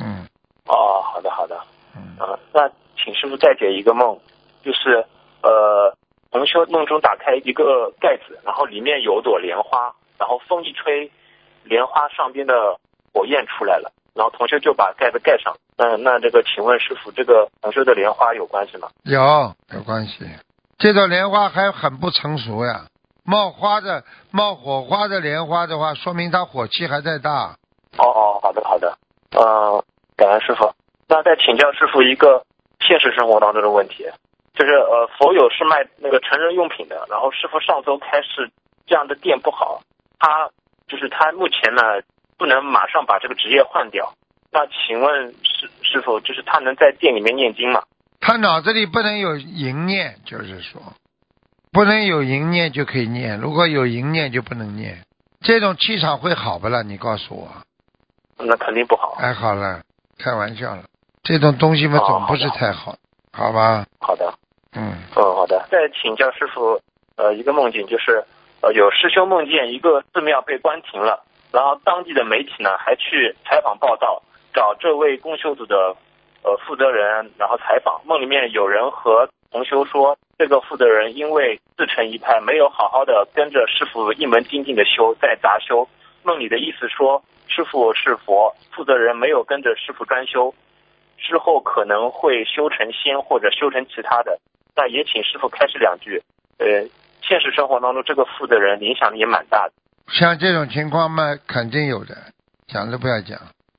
[0.00, 0.26] 嗯。
[0.66, 1.60] 哦，好的好的，
[1.96, 4.18] 嗯啊，那请师傅再解一个梦，
[4.62, 5.04] 就是
[5.42, 5.96] 呃，
[6.30, 11.10] 同修梦中打开一个盖子，然后里面有朵莲花，然后风一吹，
[11.64, 12.78] 莲花上边的
[13.12, 15.56] 火焰出来了，然后同修就把盖子盖上。
[15.76, 18.88] 那那这个，请问师傅，这个同修的莲花有关系吗？
[19.02, 19.20] 有，
[19.72, 20.24] 有关系。
[20.78, 22.86] 这朵莲花还很不成熟呀，
[23.24, 27.56] 冒花的冒火花的莲花的话，说明它火气还在大。
[27.98, 28.96] 哦哦，好的好的，
[29.32, 29.82] 嗯，
[30.16, 30.72] 感恩师傅。
[31.08, 32.44] 那再请教师傅一个
[32.80, 34.04] 现实生活当中的问题，
[34.54, 38.50] 就是呃，佛友是卖那个成人用品的，然后师傅上周开始
[38.86, 39.82] 这样的店不好，
[40.18, 40.50] 他
[40.86, 41.82] 就是他目前呢
[42.38, 44.14] 不能马上把这个职业换掉。
[44.52, 47.82] 那请问师师傅，就是他能在店里面念经吗？
[48.20, 50.80] 他脑子里不能有淫念，就是说
[51.72, 55.04] 不能有淫念就可以念，如果有淫念就不能念。
[55.40, 56.82] 这种气场会好不啦？
[56.82, 57.48] 你告诉我。
[58.44, 59.16] 那肯定不好。
[59.18, 59.82] 哎，好了，
[60.18, 60.82] 开玩笑了。
[61.22, 62.94] 这种东西嘛，总不是太好，
[63.32, 63.84] 好吧？
[64.00, 64.32] 好的。
[64.74, 64.92] 嗯。
[65.14, 65.66] 嗯，好的。
[65.70, 66.80] 再请教师傅，
[67.16, 68.24] 呃，一个梦境就是，
[68.62, 74.22] 呃，有师兄梦见一个寺庙被关停了，然后当地的媒体呢还去采访报道，
[74.54, 75.96] 找这位公修组的。
[76.42, 85.86] 呃，负责人然后采访梦里面有人和同修说，这个负责人因为自成一派，没有好好的跟着师傅一门精进的修，在杂修。
[86.22, 90.54] 梦里的意思说，师傅是佛，负责人没有跟着师傅专修，
[91.18, 94.38] 之后可能会修成仙或者修成其他的。
[94.74, 96.22] 那也请师傅开示两句。
[96.58, 96.66] 呃，
[97.22, 99.72] 现实生活当中这个负责人影响力也蛮大的。
[100.08, 102.16] 像这种情况嘛，肯定有的，
[102.66, 103.38] 讲都不要讲，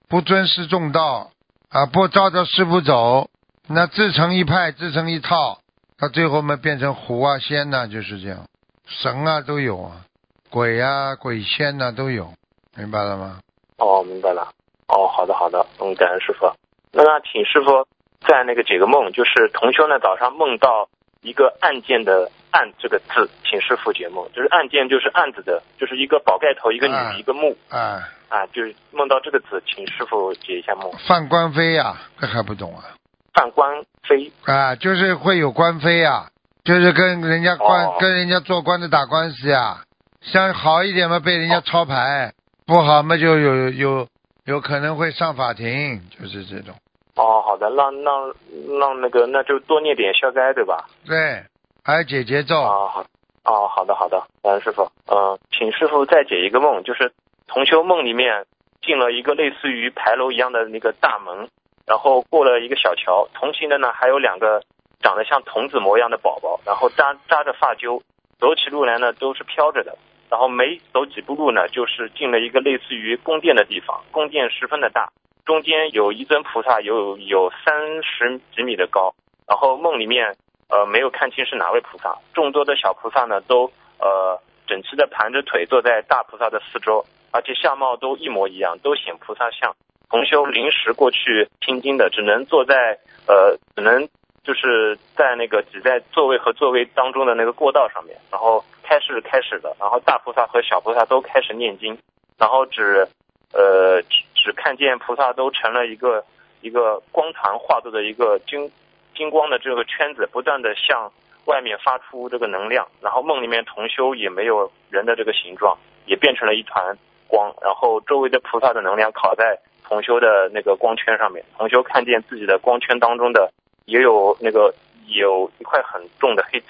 [0.09, 1.31] 不尊师重道。
[1.69, 3.29] 啊，不照着师傅走，
[3.69, 5.61] 那自成一派，自成一套，
[5.97, 8.45] 到最后嘛变成狐啊仙呐，就是这样，
[8.85, 10.03] 神啊都有啊，
[10.49, 12.33] 鬼啊鬼仙呐都有，
[12.75, 13.39] 明白了吗？
[13.85, 14.47] 哦，明白了。
[14.87, 16.45] 哦，好的好的，嗯，感恩师傅。
[16.91, 17.87] 那那请师傅
[18.27, 20.89] 在那个解个梦，就是同修呢早上梦到
[21.21, 27.57] 一个案件的案这个字，请师傅解梦，就是案件就是案子的，就是一个宝盖头，一个女，一个木。
[27.69, 28.01] 啊。
[28.29, 30.89] 啊，就是梦到这个字，请师傅解一下梦。
[31.05, 32.95] 犯官非呀，这还不懂啊？
[33.33, 36.29] 犯官非啊，就是会有官非呀，
[36.63, 39.81] 就是跟人家官跟人家做官的打官司呀。
[40.21, 42.31] 像好一点嘛，被人家抄牌；
[42.71, 44.07] 不好嘛，就有有
[44.45, 46.73] 有可能会上法庭，就是这种。
[47.17, 48.33] 哦，好的，让让
[48.79, 50.85] 让那个，那就多念点消灾，对吧？
[51.05, 51.43] 对，
[51.83, 52.61] 还有解节奏。
[52.61, 53.05] 啊好，
[53.43, 54.83] 哦好的好的，感恩师傅。
[55.11, 57.11] 嗯，请师傅再解一个梦，就是。
[57.45, 58.45] 同修梦里面
[58.81, 61.49] 进了一个类似于牌楼一样的那个大门，
[61.85, 64.63] 然后过了一个小桥，同行的呢还有两个
[65.01, 68.01] 长得像童子模样的宝宝，然后扎扎着发揪，
[68.39, 69.97] 走起路来呢都是飘着的，
[70.31, 75.11] 然后没走几步路呢，就是进了一个类似于宫殿的地方，宫殿十分的大，
[75.45, 79.13] 中间有一尊菩萨，有有三十几米的高，
[79.45, 80.33] 然后梦里面
[80.69, 83.69] 呃没有看清是哪位菩萨，众多的小菩萨呢都
[83.99, 87.05] 呃整齐的盘着腿坐在大菩萨的四周。
[87.33, 89.73] 而且相貌都一模一样，都显菩萨像。
[90.09, 94.09] 同修临时过去听经的，只能坐在呃，只能
[94.43, 98.15] 就是在那个挤在座位和座位当中的那个过道上面。
[98.31, 101.97] 然后开始开始的，然后大菩萨和小菩萨都开始念经，
[102.37, 103.07] 然后只
[103.53, 106.23] 呃只只看见菩萨都成了一个
[106.61, 108.71] 一个光团化作的一个金
[109.15, 111.11] 金光的这个圈子，不断的向
[111.45, 112.87] 外面发出这个能量。
[113.01, 116.97] 然后梦里面同修也没有人的这个形状，也变成了一团。
[117.27, 123.49] 光，然后周围的菩萨的能量靠在同修的那个光圈上面，同修看见自己的光圈当中的
[123.85, 124.73] 也有那个
[125.07, 126.67] 有一块很重的黑气，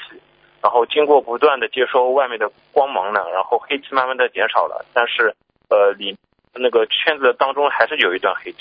[0.61, 5.35] 然后经过不断的接收外面的光芒呢，然后黑气慢慢的减少了，但是
[5.69, 6.17] 呃里
[6.53, 8.59] 那个圈子当中还是有一段黑气，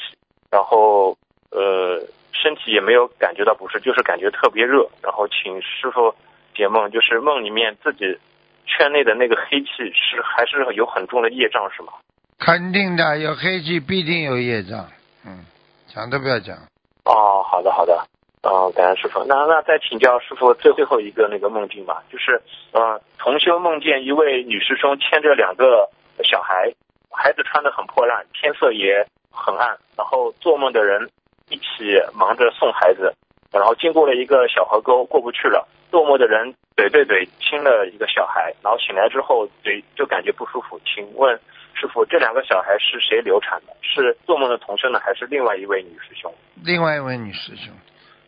[0.51, 1.17] 然后
[1.51, 2.01] 呃
[2.33, 6.15] 身体也没有感觉到不适，就是感觉特别热，然后请师傅
[6.55, 8.19] 解梦，就是梦里面自己。
[8.67, 11.93] 圈内的那个黑气是还是有很重的业障是吗？
[12.39, 14.87] 肯定的，有黑气必定有业障。
[15.27, 15.45] 嗯，
[15.89, 16.57] 讲都不要讲。
[17.05, 18.07] 哦，好的好的，
[18.43, 19.25] 哦，感恩师傅。
[19.25, 22.41] 那那再请教师傅最最后一个那个梦境吧，就是
[22.73, 25.89] 嗯，同修梦见一位女师兄牵着两个
[26.25, 26.73] 小孩，
[27.11, 31.11] 孩子穿的很破烂，天色也很暗，然后做梦的人
[31.51, 33.15] 一起忙着送孩子，
[33.53, 35.69] 然后经过了一个小河沟，过不去了。
[35.91, 40.81] 做梦的人嘴对嘴亲了一个小孩，然后醒来之后嘴就感觉不舒服。
[40.85, 41.37] 请问
[41.75, 43.75] 师傅，这两个小孩是谁流产的？
[43.83, 46.33] 是做梦的同修呢，还是另外一位女师兄？
[46.65, 47.75] 另外一位女师兄，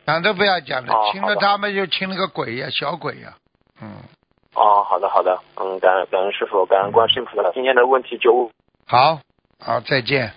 [0.07, 3.35] 讲都不要讲了，亲了他们就亲了个鬼呀，小鬼呀。
[3.81, 3.89] 嗯。
[4.55, 7.51] 哦，好的好的，嗯，感恩感恩师傅，感恩观世音菩萨。
[7.53, 8.51] 今天的问题就
[8.87, 9.21] 好，
[9.59, 10.33] 好再见。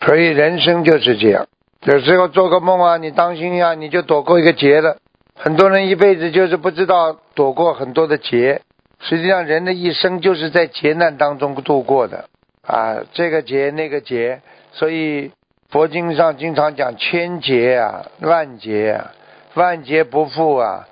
[0.00, 1.46] 所以人生就是这样，
[1.82, 4.98] 有时候做个梦啊，你当心呀，你就躲过一个劫了。
[5.34, 8.62] 很多人一辈子就是不知道躲过很多的劫，
[9.00, 12.28] 实际上人的一生就是在劫难当中度过的
[12.62, 15.32] 啊，这个劫那个劫，所以
[15.74, 19.10] 佛经上经常讲千劫啊、万劫啊、
[19.54, 20.86] 万劫不复啊，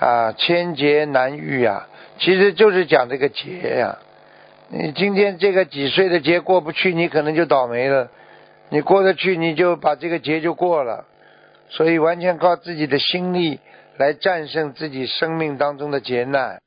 [0.00, 3.98] 啊，千劫难遇啊，其实就是讲这个劫呀。
[4.68, 8.08] 你今天这个几岁的劫过不去，你可能就倒霉了；
[8.70, 11.04] 你过得去，你就把这个劫就过了。
[11.68, 13.60] 所以完全靠自己的心力
[13.98, 16.62] 来战胜自己生命当中的劫难。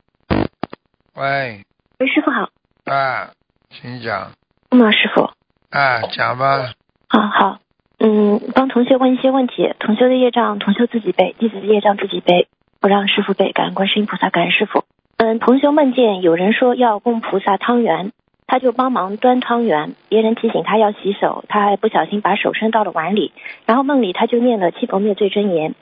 [1.16, 1.66] 喂，
[1.98, 2.48] 喂，师傅好。
[2.94, 3.32] 啊，
[3.72, 4.34] 请讲。
[4.70, 5.24] 嗯，师傅。
[5.72, 6.72] 啊，讲吧。
[7.08, 7.60] 啊，好。
[7.98, 9.74] 嗯，帮同学问一些问题。
[9.80, 12.48] 同修的业障，同修自己背；弟子的业障自己背，
[12.82, 13.52] 不让师傅背。
[13.54, 14.84] 感恩观世音菩萨，感恩师傅。
[15.18, 18.12] 嗯，同修梦见有人说要供菩萨汤圆，
[18.48, 19.96] 他就帮忙端汤圆。
[20.10, 23.32] 别人提醒他要洗手，他还不小心把手伸到了碗里。
[23.66, 25.74] 然后梦里他就念了七佛灭罪真言。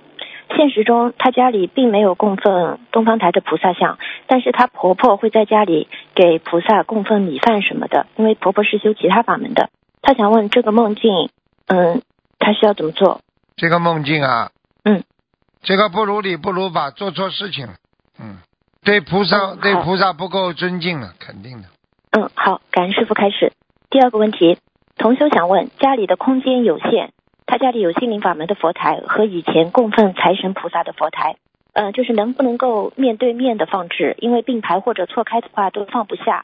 [0.55, 3.97] 现实中他家里并没有供奉东方台的菩萨像，
[4.27, 9.69] 但是他婆婆会在家里给菩萨供奉米饭什么的，因为婆婆是修其他法门的。
[10.03, 11.31] 他想问这个梦境。
[11.65, 12.01] 嗯，
[12.39, 13.21] 他需要怎么做？
[13.55, 14.51] 这个梦境啊，
[14.83, 15.01] 嗯，
[15.61, 17.73] 这个不如理不如法，做错事情了。
[18.19, 18.39] 嗯，
[18.83, 21.69] 对菩萨对菩萨不够尊敬了，肯定的。
[22.11, 23.53] 嗯，好，感恩师傅开始。
[23.89, 24.57] 第二个问题，
[24.97, 27.11] 同修想问，家里的空间有限，
[27.45, 31.37] 他家里有心灵法门的佛台和以前供奉财神菩萨的佛台，
[31.71, 34.17] 嗯，就是能不能够面对面的放置？
[34.19, 36.43] 因为并排或者错开的话都放不下。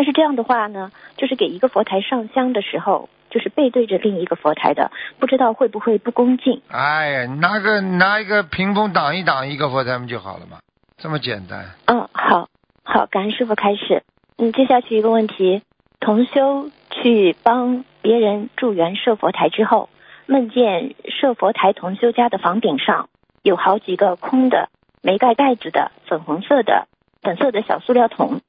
[0.00, 3.10] 但是这样的话呢，就是给一个佛台上香的时候。
[3.28, 4.90] 就是背对着另一个佛台的，
[5.20, 6.62] 不知道会不会不恭敬？
[6.68, 10.58] 哎呀，拿个拿一个屏风挡一挡一个佛台不就好了嘛，
[10.96, 11.66] 这么简单。
[11.84, 12.48] 嗯，好，
[12.82, 14.02] 好，感恩师傅开始。
[14.36, 15.62] 嗯，接下去一个问题：
[16.00, 19.90] 同修去帮别人助缘设佛台之后，
[20.26, 23.08] 梦见设佛台同修家的房顶上
[23.44, 24.70] 有好几个空的、
[25.02, 26.88] 没盖盖子的粉红色的、
[27.22, 28.40] 粉色的小塑料桶，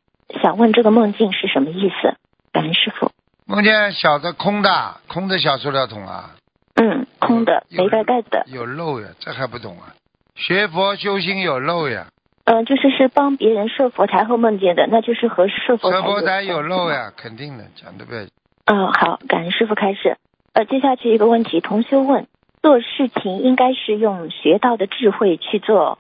[0.42, 2.16] 想问这个梦境是什么意思？
[2.54, 3.12] 感恩师傅。
[3.46, 6.32] 梦见小的空的空的小塑料桶啊，
[6.76, 9.94] 嗯，空的没盖盖子的，有漏呀，这还不懂啊？
[10.36, 12.08] 学佛修心有漏呀？
[12.46, 18.28] 嗯，就是是帮别人设佛台后梦见的，那就是和设佛台设佛台有漏呀，肯定的，讲对不对？
[18.66, 20.18] 嗯，好，感恩师傅开始。
[20.54, 22.28] 呃，接下去一个问题，同修问：
[22.62, 25.98] 做事情应该是用学到的智慧去做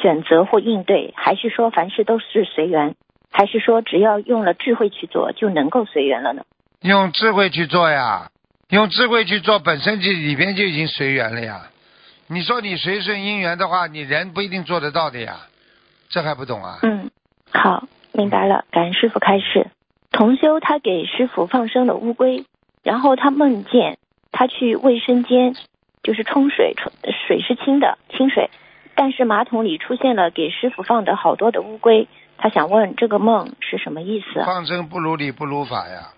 [0.00, 2.94] 选择或应对，还是说凡事都是随缘，
[3.32, 6.44] 还是说只要用了智慧去做就能够随缘了呢？
[6.82, 8.30] 用智慧去做呀，
[8.68, 11.62] 用智慧去做，本身就里边就已经随缘了呀。
[12.28, 15.46] 你说你随顺因缘的话，你人不一定做得到的呀，
[16.08, 16.78] 这还不懂啊？
[16.82, 17.10] 嗯，
[17.52, 18.64] 好，明白了。
[18.70, 19.68] 感恩师傅开示。
[20.10, 22.44] 同修他给师傅放生了乌龟，
[22.82, 23.98] 然后他梦见
[24.30, 25.54] 他去卫生间，
[26.02, 26.92] 就是冲水，冲
[27.26, 28.50] 水是清的清水，
[28.94, 32.08] 但是马桶里出现了给师傅放的好多的乌龟。
[32.42, 34.42] 他想问这个梦是什么意思？
[34.44, 36.08] 放生不如理不如法呀。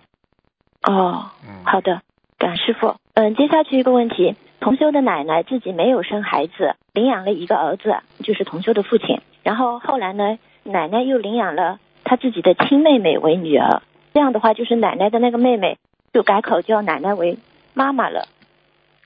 [0.88, 1.30] 哦，
[1.66, 2.00] 好的，
[2.38, 2.96] 感师傅。
[3.12, 9.20] 嗯，接下去一个问题，同修的奶奶自己没有生孩子，领养了一个儿子，就是同修的父亲。
[9.42, 13.82] 然后后来呢，奶奶又领养了她自己的亲妹妹为女儿。
[14.14, 15.76] 这样的话，就是奶奶的那个妹妹
[16.14, 17.36] 就改口叫奶奶为
[17.74, 18.28] 妈妈了。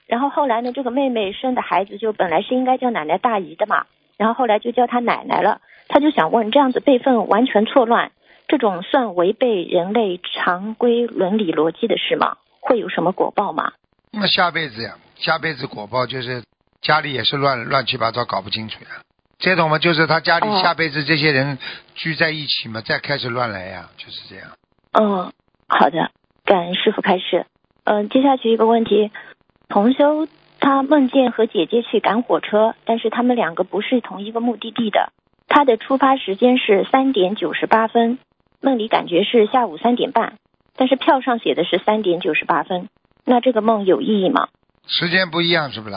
[0.07, 5.61] 然后后来呢，这个妹妹生的孩子就本来是应该叫奶奶大姨的嘛，然后后来就叫她奶奶了。
[5.89, 8.12] 他就想问，这样子辈分完全错乱。
[8.47, 12.36] 这种算违背人类常规伦理逻辑的事吗？
[12.61, 13.72] 会有什么果报吗？
[14.11, 16.43] 那下辈子呀，下辈子果报就是
[16.80, 18.91] 家里也是乱乱七八糟，搞不清楚呀。
[19.39, 21.59] 这种嘛，就是他家里下辈子这些人
[21.95, 24.49] 聚在一起嘛，再开始乱来呀，就是这样。
[24.93, 25.30] 嗯，
[25.68, 26.11] 好的，
[26.45, 27.45] 感恩师傅开始。
[27.84, 29.11] 嗯，接下去一个问题，
[29.68, 30.26] 同修
[30.59, 35.12] 他梦见和姐姐去赶火车，但是他们两个不是同一个目的地的。
[35.49, 38.19] 他的出发时间是三点九十八分。
[38.61, 40.39] 梦里感觉是下午三点半，
[40.77, 42.89] 但是票上写的是三点九十八分。
[43.25, 44.49] 那这个梦有意义吗？
[44.87, 45.97] 时间不一样是不是？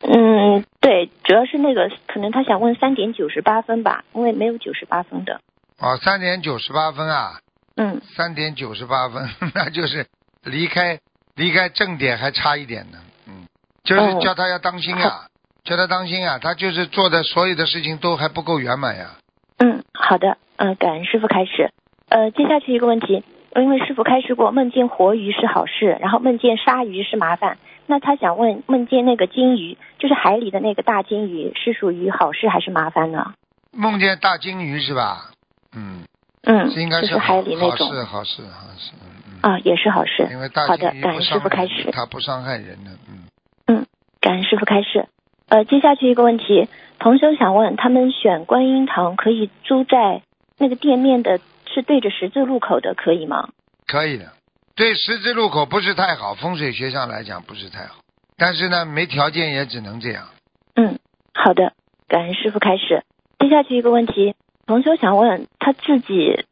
[0.00, 5.40] 嗯，对，主要是那个可能他想问三点九十八分吧，因为没有九十八分的。
[5.78, 7.38] 哦，三点九十八分啊。
[7.76, 8.00] 嗯。
[8.16, 10.06] 三点九十八分， 那就是
[10.42, 10.98] 离开
[11.36, 12.98] 离开正点还差一点呢。
[13.28, 13.46] 嗯。
[13.84, 15.28] 就是叫他要当心啊，
[15.64, 19.16] 叫他当心啊，他就是做的所有的事情都还不够圆满呀。
[19.58, 20.36] 嗯，好的。
[20.56, 21.72] 嗯，感恩师傅开始。
[22.08, 23.24] 呃，接下去一个问题，
[23.56, 27.58] 因为师傅开示过，梦见活鱼是好事，然后梦见鲨鱼是麻烦。
[27.86, 33.34] 那他想问，梦见那个金鱼，就是海里的那个大金鱼，是属于好事还是麻烦呢？
[33.72, 35.30] 梦见大金鱼是吧？
[35.74, 36.04] 嗯
[36.42, 37.88] 嗯，应该是海里那种。
[37.88, 38.92] 好事，好事，好事。
[39.40, 40.28] 啊，也是好事。
[40.30, 41.90] 因为大好的，感恩师傅开始。
[41.90, 43.24] 他不伤害人的，嗯。
[43.66, 43.86] 嗯，
[44.20, 45.08] 感恩师傅开始。
[45.48, 46.68] 呃，接下去一个问题，
[46.98, 50.22] 同修想问，他们选观音堂可以租在？
[50.56, 53.48] 那个店面的是对着十字路口的，可以吗？
[53.86, 54.32] 可以的，
[54.76, 57.96] 对十字路口不是太好，风水学上来讲不是太好。
[58.38, 60.28] 但是呢，没条件也只能这样。
[60.76, 60.98] 嗯，
[61.34, 61.72] 好的，
[62.08, 63.02] 感恩师傅开始。
[63.38, 64.34] 接下去一个问题，
[64.66, 66.46] 同修想问他自己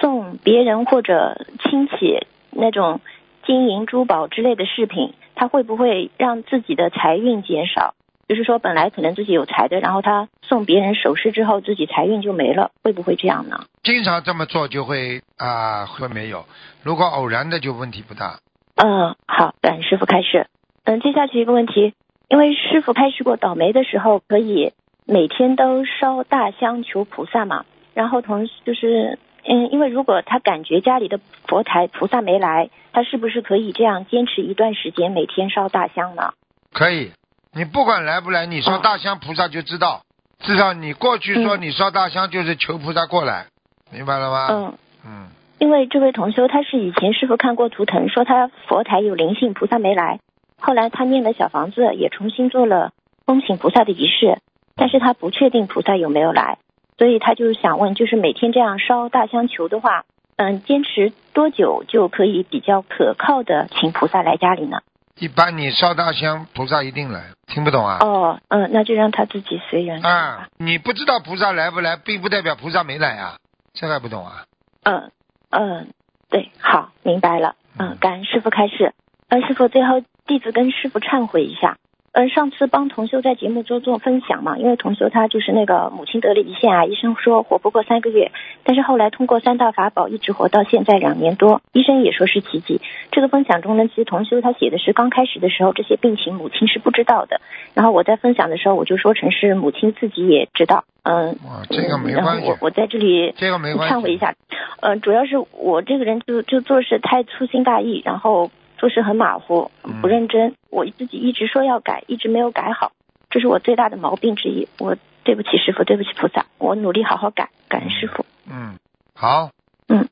[0.00, 3.00] 送别人或者亲戚那种
[3.44, 7.95] 金银珠宝之类的饰品，他会不会让自己的财运减少？
[8.28, 13.64] 就是说，本来可能自己有财的，然后他送别人首饰之后，自己财运就没了，会不会这样呢？
[13.84, 16.44] 经常这么做就会啊，会没有。
[16.82, 18.40] 如果偶然的，就问题不大。
[18.74, 20.48] 嗯，好，感恩师傅开始。
[20.84, 21.94] 嗯，接下去一个问题，
[22.28, 24.72] 因为师傅开始过倒霉的时候，可以
[25.06, 27.64] 每天都烧大香求菩萨嘛。
[27.94, 36.32] 然后同就是嗯，因为如果他感觉家里的佛台菩萨没来，他是不是可以这样坚持一段时间，每天烧大香呢？
[36.72, 37.12] 可以。
[37.56, 40.02] 你不管来不来，你烧大香，菩萨就知道。
[40.40, 43.46] 至少你过去说你烧大香就是求菩萨过来，
[43.90, 44.48] 明白了吗？
[44.50, 44.74] 嗯
[45.06, 45.28] 嗯。
[45.58, 50.20] 因为这位同修他是以前师傅看过图腾，说他佛台有灵性，菩萨没来。
[50.60, 52.90] 后来他念了小房子，也重新做了
[53.24, 54.36] 恭请菩萨的仪式，
[54.74, 56.58] 但是他不确定菩萨有没有来，
[56.98, 60.04] 所以他就是想问，就是每天这样烧大香求的话，
[60.36, 64.80] 嗯，坚持多久就可以比较可靠的请菩萨来家里呢？
[65.18, 67.30] 一般你烧大香，菩萨一定来。
[67.46, 67.98] 听不懂啊？
[68.00, 70.02] 哦，嗯，那就让他自己随缘。
[70.02, 73.38] 啊，你不知道菩萨来不来，并不代表菩萨没来啊，
[73.72, 74.44] 这还不懂啊？
[74.84, 75.10] 嗯
[75.50, 75.88] 嗯，
[76.28, 77.54] 对，好，明白了。
[77.78, 78.92] 嗯，感恩师傅开示。
[79.28, 81.78] 嗯，师傅最后弟子跟师傅忏悔一下。
[82.18, 88.32] 嗯，上次帮同修在节目中做分享嘛，因为同修他就是那个母亲得了胰腺癌，医生说活不过三个月，
[88.64, 92.80] 但是后来通过三大法宝一直活到现在两年多，医生也说是奇迹。
[93.12, 97.42] 这个分享中呢，其实同修他写的是刚开始的时候这些病情母亲是不知道的，
[97.74, 101.36] 然后我在分享的时候我就说成是母亲自己也知道，嗯，
[101.68, 102.48] 这个没关系。
[102.48, 104.34] 我我在这里这个没关系，忏悔一下，
[104.80, 108.50] 嗯，主要是我这个人就就做事太粗心大意，然后。
[108.76, 109.70] 做事很马虎，
[110.00, 110.54] 不认真。
[110.70, 112.92] 我自己一直说要改，一直没有改好，
[113.30, 114.68] 这是我最大的毛病之一。
[114.78, 117.50] 我对不起师傅，对不起菩萨，我努力好好改。
[117.68, 118.24] 感恩师傅。
[118.48, 118.78] 嗯，
[119.14, 119.50] 好。
[119.88, 120.08] 嗯，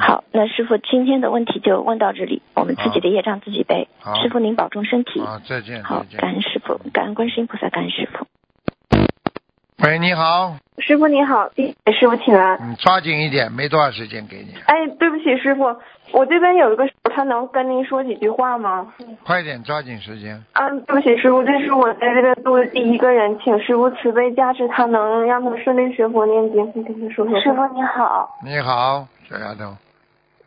[0.00, 0.24] 好。
[0.32, 3.88] 那师傅今天的问题就问到这里，我们自己的业障自己背。
[4.22, 5.20] 师傅您保重身体。
[5.20, 5.84] 好，再见。
[5.84, 8.26] 好，感恩师傅，感恩观世音菩萨，感恩师傅。
[9.84, 10.56] 喂，你好。
[10.78, 11.50] 师傅你好，
[11.92, 12.56] 师傅请安。
[12.62, 14.54] 嗯，抓紧一点，没多少时间给你。
[14.66, 15.64] 哎，对不起师傅。
[16.12, 18.94] 我这边有一个，他能跟您说几句话吗？
[19.24, 20.42] 快点，抓紧时间。
[20.54, 26.72] 嗯，对不起，师傅，这是我在这边做的第一个人，请师傅慈悲加持，他能让他顺利学佛念经。
[26.74, 27.38] 你跟他说说。
[27.40, 28.30] 师傅你好。
[28.42, 29.76] 你好，小丫头。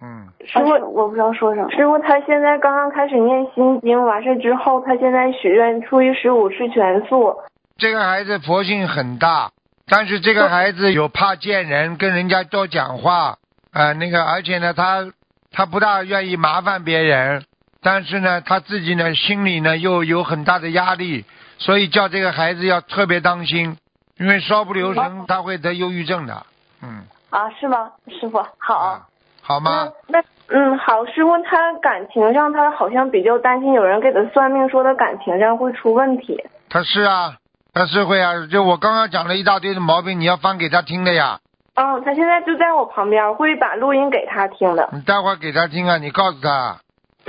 [0.01, 0.27] 嗯。
[0.45, 1.69] 师傅，我不知道说什么。
[1.69, 7.35] 师傅，他现在刚刚开始念心经，完事之后，他现在许愿初一十五吃全素。
[7.79, 9.51] 这个孩子佛性很大，
[9.87, 13.37] 但是这个孩子有怕见人，跟人家多讲话，
[13.73, 15.11] 呃，那个，而且呢，他。
[15.51, 17.43] 他不大愿意麻烦别人，
[17.81, 21.25] 但是呢，他自己呢心里呢又有很大的压力，
[21.57, 23.75] 所以叫这个孩子要特别当心，
[24.19, 26.45] 因为稍不留神他会得忧郁症的。
[26.83, 27.01] 嗯。
[27.31, 28.45] 啊，是吗，师傅？
[28.59, 29.07] 好。
[29.41, 29.89] 好吗？
[30.05, 36.45] 那嗯，好，师傅，他感情上他好像比较担心，有人给他算命说他感情上会出问题。
[36.69, 37.37] 他是啊，
[37.73, 41.39] 他是会啊，就我刚刚讲了一大堆的毛病，你要翻给他听的呀。
[41.75, 44.89] 嗯，他现在就在我旁边，会把录音给他听的。
[44.91, 46.79] 你待会儿给他听啊，你告诉他，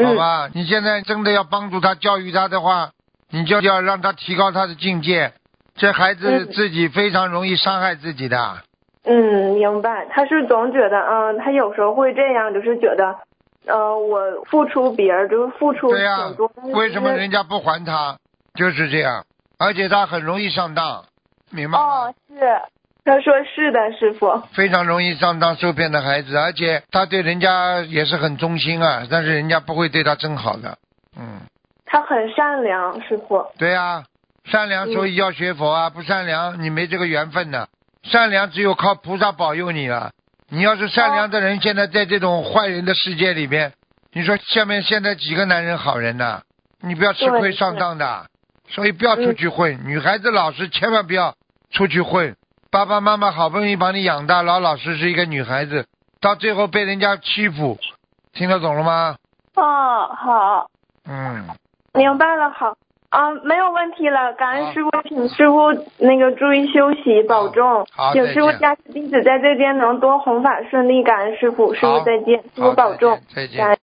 [0.03, 0.49] 好吧？
[0.53, 2.91] 你现在真的要帮助他、教育他的话，
[3.31, 5.33] 你就要让他提高他的境界。
[5.77, 8.59] 这孩子自己非常容易伤害自己的。
[9.05, 10.07] 嗯，明白。
[10.11, 13.15] 他是总觉得，嗯，他有时候会这样，就是觉得，
[13.67, 14.21] 呃，我
[14.51, 18.19] 付出别人就是付出挺多，为什么人家不还他？
[18.55, 19.25] 就是这样，
[19.61, 21.05] 而且他很容易上当，
[21.51, 21.85] 明白吗？
[21.85, 22.35] 哦，是。
[23.05, 24.43] 他说是的，师傅。
[24.53, 30.79] 非常容易上当受骗的孩子，而且他对人家也是很忠心啊，但是人家不会对他真好的。
[31.15, 31.41] 嗯。
[31.85, 33.45] 他很善良，师傅。
[33.59, 34.05] 对呀，
[34.45, 37.69] 善良所以要学佛啊，不善良你没这个缘分的。
[38.03, 40.13] 善良只有靠菩萨保佑你了。
[40.49, 43.73] 你要是善良的人，现在在这种坏人的世界里边，
[44.13, 46.43] 你说下面现在几个男人好人呢？
[46.83, 48.27] 你不要吃亏上当的，
[48.71, 49.79] 所以不要出去混。
[49.85, 51.35] 女孩子老实，千万不要
[51.71, 52.35] 出去混。
[52.71, 55.87] 爸爸妈妈好不容易把你养大，老老实实一个女孩子，
[56.21, 57.77] 到最后被人家欺负，
[58.33, 59.17] 听得懂了吗？
[59.57, 60.71] 哦，好。
[61.09, 61.45] 嗯。
[61.93, 62.77] 明白了，好
[63.09, 64.33] 啊，没有问题了。
[64.35, 67.85] 感恩师傅，请师傅那个注意休息，保重。
[67.91, 71.03] 好，请师傅加持弟子在这边能多弘法顺利。
[71.03, 73.19] 感恩师傅，师傅再见，师傅保重。
[73.35, 73.77] 再见。